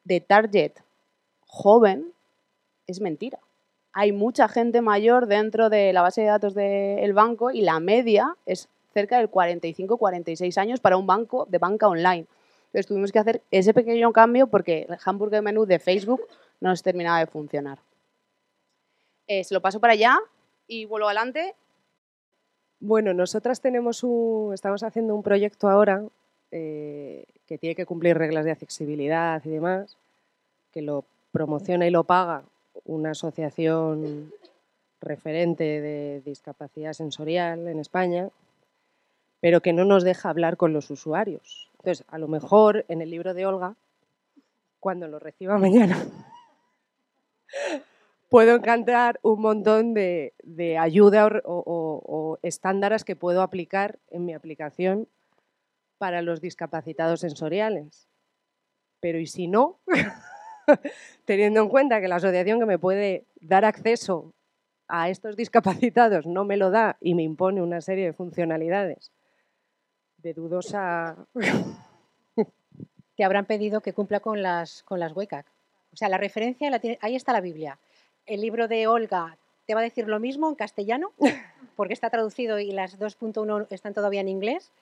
[0.04, 0.72] de target
[1.46, 2.12] joven,
[2.86, 3.40] es mentira.
[3.92, 8.36] Hay mucha gente mayor dentro de la base de datos del banco y la media
[8.46, 12.26] es cerca del 45-46 años para un banco de banca online.
[12.72, 16.22] Entonces tuvimos que hacer ese pequeño cambio porque el hamburger menú de Facebook
[16.58, 17.78] no nos terminaba de funcionar.
[19.26, 20.18] Eh, se lo paso para allá
[20.66, 21.54] y vuelvo adelante.
[22.80, 26.02] Bueno, nosotras tenemos un, estamos haciendo un proyecto ahora
[26.50, 29.98] eh, que tiene que cumplir reglas de accesibilidad y demás,
[30.72, 32.42] que lo promociona y lo paga
[32.86, 34.32] una asociación
[35.02, 38.30] referente de discapacidad sensorial en España,
[39.42, 41.68] pero que no nos deja hablar con los usuarios.
[41.80, 43.74] Entonces, a lo mejor en el libro de Olga,
[44.78, 45.96] cuando lo reciba mañana,
[48.28, 50.32] puedo encontrar un montón de,
[50.78, 55.08] ayuda o- o estándares que puedo aplicar en mi aplicación
[55.98, 58.08] para los discapacitados sensoriales.
[59.00, 59.80] Pero ¿y si no?
[61.24, 64.32] Teniendo en cuenta que la asociación que me puede dar acceso
[64.88, 69.10] a estos discapacitados no me lo da y me impone una serie de funcionalidades
[70.22, 71.16] de dudosa...
[73.16, 75.44] Te habrán pedido que cumpla con las, con las WCAG.
[75.92, 77.78] O sea, la referencia, la tiene- ahí está la Biblia.
[78.24, 81.12] El libro de Olga te va a decir lo mismo en castellano,
[81.76, 84.72] porque está traducido y las 2.1 están todavía en inglés,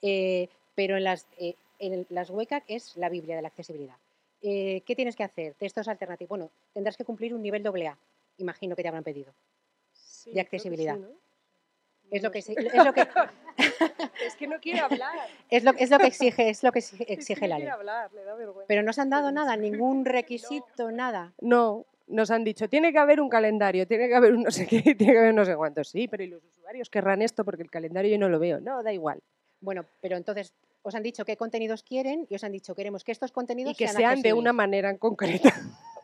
[0.00, 3.96] eh, pero en las, eh, en las WCAG es la Biblia de la accesibilidad.
[4.40, 5.54] Eh, ¿Qué tienes que hacer?
[5.54, 6.28] Textos alternativos.
[6.28, 7.98] Bueno, tendrás que cumplir un nivel AA,
[8.38, 9.32] imagino que te habrán pedido,
[10.32, 10.96] de accesibilidad.
[12.12, 13.00] Es lo que, es lo que,
[14.26, 15.18] es que no quiere hablar.
[15.50, 17.78] es lo, es lo que exige, es lo que exige, exige no la quiere ley.
[17.78, 18.66] hablar, le da vergüenza.
[18.68, 21.32] Pero no se han dado nada, ningún requisito, nada.
[21.40, 24.66] No, nos han dicho, tiene que haber un calendario, tiene que haber un no sé
[24.66, 25.88] qué, tiene que haber no sé cuántos.
[25.88, 28.60] Sí, pero ¿y los usuarios querrán esto porque el calendario yo no lo veo?
[28.60, 29.20] No, da igual.
[29.60, 30.52] Bueno, pero entonces
[30.82, 33.76] os han dicho qué contenidos quieren y os han dicho queremos que estos contenidos Y
[33.76, 34.54] que sean, sean de una accesibles".
[34.54, 35.54] manera en concreta.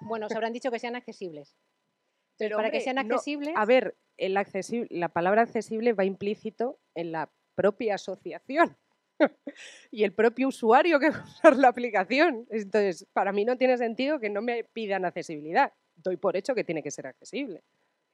[0.00, 1.48] Bueno, os habrán dicho que sean accesibles.
[1.50, 6.05] Entonces, Pero, para que sean no, accesibles, a ver, el accesible, la palabra accesible va
[6.05, 8.77] implícito en la propia asociación
[9.91, 12.47] y el propio usuario que va a usar la aplicación.
[12.51, 15.73] Entonces, para mí no tiene sentido que no me pidan accesibilidad.
[15.97, 17.62] Doy por hecho que tiene que ser accesible.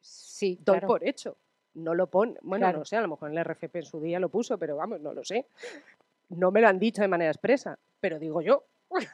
[0.01, 0.87] Sí, Doy claro.
[0.89, 1.37] por hecho.
[1.75, 2.37] No lo pone.
[2.43, 2.79] Bueno, Claro.
[2.79, 5.01] no sé, a lo mejor en el RFP en su día lo puso, pero vamos,
[5.01, 5.47] no lo sé.
[6.29, 8.65] No me lo han dicho de manera expresa, pero digo yo.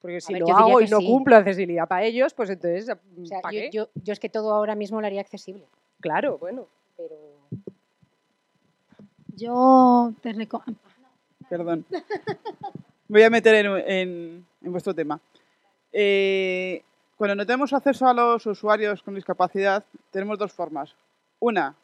[0.00, 1.06] Porque si ver, lo hago y no sí.
[1.06, 3.70] cumplo accesibilidad para ellos, pues entonces, o sea, ¿para yo, qué?
[3.70, 5.66] yo- yo es que todo ahora mismo lo haría accesible.
[6.00, 6.66] Claro, bueno.
[6.96, 7.14] Pero
[9.36, 10.80] Yo te recomiendo...
[11.48, 11.84] Perdón.
[13.08, 15.20] Voy a meter en, en- en vuestro tema.
[15.92, 16.82] Eh,
[17.16, 20.94] cuando no tenemos acceso a los usuarios con discapacidad, tenemos dos formas.
[21.40, 21.74] Una,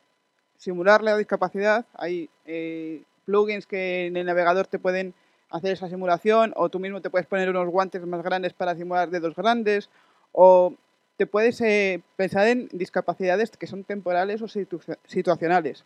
[0.56, 1.84] simular la discapacidad.
[1.94, 5.14] Hay eh, plugins que en el navegador te pueden
[5.50, 9.10] hacer esa simulación, o tú mismo te puedes poner unos guantes más grandes para simular
[9.10, 9.88] dedos grandes,
[10.32, 10.74] o
[11.16, 15.84] te puedes eh, pensar en discapacidades que son temporales o situ- situacionales.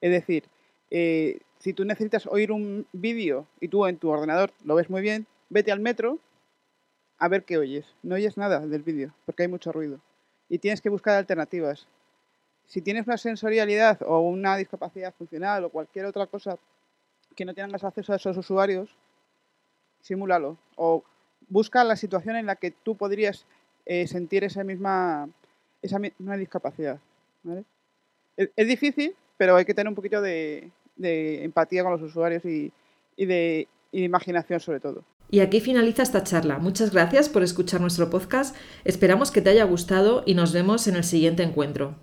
[0.00, 0.44] Es decir,
[0.90, 5.02] eh, si tú necesitas oír un vídeo y tú en tu ordenador lo ves muy
[5.02, 6.18] bien, vete al metro
[7.18, 7.94] a ver qué oyes.
[8.02, 10.00] No oyes nada del vídeo porque hay mucho ruido
[10.48, 11.86] y tienes que buscar alternativas.
[12.66, 16.56] Si tienes una sensorialidad o una discapacidad funcional o cualquier otra cosa
[17.36, 18.96] que no tengas acceso a esos usuarios,
[20.00, 21.04] simúlalo o
[21.48, 23.44] busca la situación en la que tú podrías
[23.86, 25.28] eh, sentir esa misma,
[25.82, 26.98] esa misma discapacidad.
[28.36, 32.72] Es, difícil, pero hay que tener un poquito de, empatía con los usuarios y
[33.16, 35.04] de, y de imaginación sobre todo.
[35.30, 36.58] Y aquí finaliza esta charla.
[36.58, 38.56] Muchas gracias por escuchar nuestro podcast.
[38.84, 41.94] Esperamos que te haya gustado y nos vemos en el siguiente encuentro.